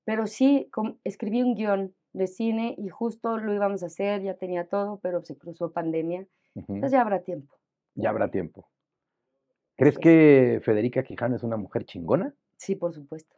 Pero 0.05 0.27
sí, 0.27 0.69
com- 0.73 0.97
escribí 1.05 1.43
un 1.43 1.55
guion 1.55 1.95
de 2.13 2.27
cine 2.27 2.75
y 2.77 2.89
justo 2.89 3.39
lo 3.39 3.55
íbamos 3.55 3.83
a 3.83 3.87
hacer, 3.87 4.23
ya 4.23 4.35
tenía 4.35 4.67
todo, 4.67 4.99
pero 5.01 5.23
se 5.23 5.37
cruzó 5.39 5.73
pandemia. 5.73 6.27
Entonces 6.55 6.93
ya 6.93 7.01
habrá 7.01 7.21
tiempo. 7.23 7.55
Ya 7.95 8.11
habrá 8.11 8.31
tiempo. 8.31 8.69
¿Crees 9.77 9.99
que 9.99 10.61
Federica 10.63 11.03
Quijano 11.03 11.37
es 11.37 11.43
una 11.43 11.57
mujer 11.57 11.85
chingona? 11.85 12.35
Sí, 12.57 12.75
por 12.75 12.93
supuesto. 12.93 13.37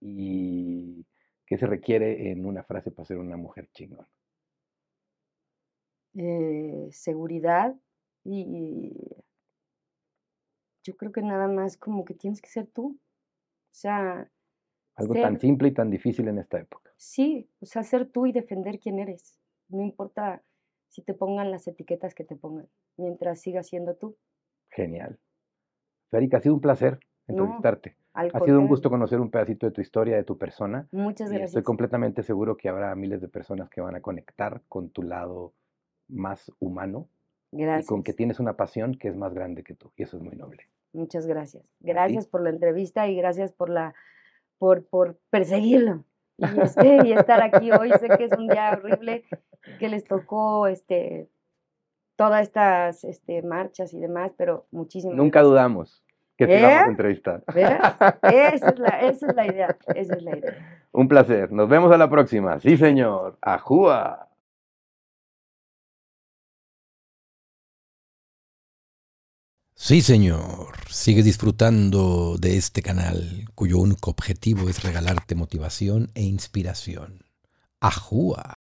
¿Y 0.00 1.04
qué 1.52 1.58
se 1.58 1.66
requiere 1.66 2.30
en 2.30 2.46
una 2.46 2.62
frase 2.62 2.90
para 2.90 3.04
ser 3.06 3.18
una 3.18 3.36
mujer 3.36 3.68
chingona? 3.72 4.08
Eh, 6.14 6.88
seguridad 6.92 7.74
y 8.24 8.92
yo 10.84 10.96
creo 10.96 11.12
que 11.12 11.22
nada 11.22 11.48
más 11.48 11.76
como 11.76 12.04
que 12.04 12.14
tienes 12.14 12.40
que 12.40 12.48
ser 12.48 12.66
tú. 12.66 12.98
O 12.98 13.74
sea, 13.74 14.30
Algo 14.96 15.14
tan 15.14 15.38
simple 15.38 15.68
y 15.68 15.72
tan 15.72 15.90
difícil 15.90 16.28
en 16.28 16.38
esta 16.38 16.58
época. 16.58 16.90
sí, 16.96 17.50
o 17.60 17.66
sea, 17.66 17.82
ser 17.82 18.06
tú 18.10 18.26
y 18.26 18.32
defender 18.32 18.78
quién 18.78 18.98
eres. 18.98 19.38
No 19.68 19.82
importa 19.82 20.42
si 20.88 21.02
te 21.02 21.14
pongan 21.14 21.50
las 21.50 21.66
etiquetas 21.68 22.14
que 22.14 22.24
te 22.24 22.36
pongan, 22.36 22.68
mientras 22.96 23.40
sigas 23.40 23.66
siendo 23.68 23.96
tú. 23.96 24.16
Genial. 24.70 25.20
Federica, 26.10 26.38
ha 26.38 26.40
sido 26.40 26.54
un 26.54 26.60
placer 26.60 27.00
No, 27.28 27.28
entrevistarte. 27.34 27.96
Al 28.14 28.30
Ha 28.34 28.40
sido 28.40 28.58
un 28.60 28.66
gusto 28.66 28.90
conocer 28.90 29.20
un 29.20 29.30
pedacito 29.30 29.66
de 29.66 29.72
tu 29.72 29.80
historia, 29.80 30.16
de 30.16 30.24
tu 30.24 30.36
persona. 30.38 30.86
Muchas 30.92 31.28
Y 31.30 31.34
estoy 31.34 31.38
gracias. 31.38 31.64
completamente 31.64 32.22
seguro 32.22 32.56
que 32.56 32.68
habrá 32.68 32.94
miles 32.94 33.20
de 33.20 33.28
personas 33.28 33.70
que 33.70 33.80
van 33.80 33.94
a 33.94 34.00
conectar 34.00 34.60
con 34.68 34.90
tu 34.90 35.02
lado 35.02 35.52
más 36.08 36.52
humano 36.58 37.08
y 37.52 37.56
con 37.84 38.02
que 38.02 38.12
Gracias. 38.12 38.16
tienes 38.16 38.40
una 38.40 38.56
pasión 38.56 38.94
que 38.96 39.08
es 39.08 39.16
más 39.16 39.32
grande 39.34 39.62
que 39.62 39.74
tú. 39.74 39.92
Y 39.96 40.02
eso 40.02 40.16
es 40.16 40.22
muy 40.22 40.36
noble. 40.36 40.68
Muchas 40.92 41.26
gracias. 41.26 41.64
Gracias 41.80 42.26
por 42.26 42.42
la 42.42 42.50
entrevista 42.50 43.08
y 43.08 43.16
gracias 43.16 43.52
por 43.52 43.70
la 43.70 43.94
por, 44.58 44.84
por 44.86 45.18
perseguirlo. 45.30 46.04
Y, 46.38 46.44
este, 46.60 46.98
y 47.06 47.12
estar 47.12 47.42
aquí 47.42 47.70
hoy. 47.72 47.90
Sé 47.98 48.08
que 48.16 48.24
es 48.24 48.32
un 48.32 48.48
día 48.48 48.72
horrible 48.72 49.24
que 49.78 49.88
les 49.88 50.04
tocó 50.04 50.66
este 50.66 51.28
todas 52.16 52.42
estas 52.42 53.04
este, 53.04 53.42
marchas 53.42 53.92
y 53.94 54.00
demás, 54.00 54.32
pero 54.36 54.66
muchísimas 54.70 55.16
Nunca 55.16 55.40
gracias. 55.40 55.50
dudamos 55.50 56.01
que 56.36 56.46
te 56.46 56.58
íbamos 56.58 56.78
a 56.78 56.84
¿Eh? 56.84 56.88
entrevistar. 56.88 57.44
¿Ves? 57.54 57.70
Esa 58.22 58.68
es 58.70 58.78
la, 58.78 58.88
esa 59.00 59.26
es 59.26 59.36
la 59.36 59.46
idea. 59.46 59.76
Esa 59.94 60.14
es 60.14 60.22
la 60.22 60.36
idea. 60.36 60.82
Un 60.92 61.08
placer. 61.08 61.52
Nos 61.52 61.68
vemos 61.68 61.92
a 61.92 61.98
la 61.98 62.08
próxima. 62.10 62.58
Sí, 62.60 62.76
señor. 62.76 63.38
Ajúa. 63.40 64.28
Sí, 69.74 70.00
señor. 70.00 70.76
Sigue 70.90 71.22
disfrutando 71.22 72.36
de 72.38 72.56
este 72.56 72.82
canal 72.82 73.48
cuyo 73.54 73.78
único 73.78 74.10
objetivo 74.10 74.68
es 74.68 74.82
regalarte 74.84 75.34
motivación 75.34 76.10
e 76.14 76.22
inspiración. 76.22 77.24
Ajúa. 77.80 78.54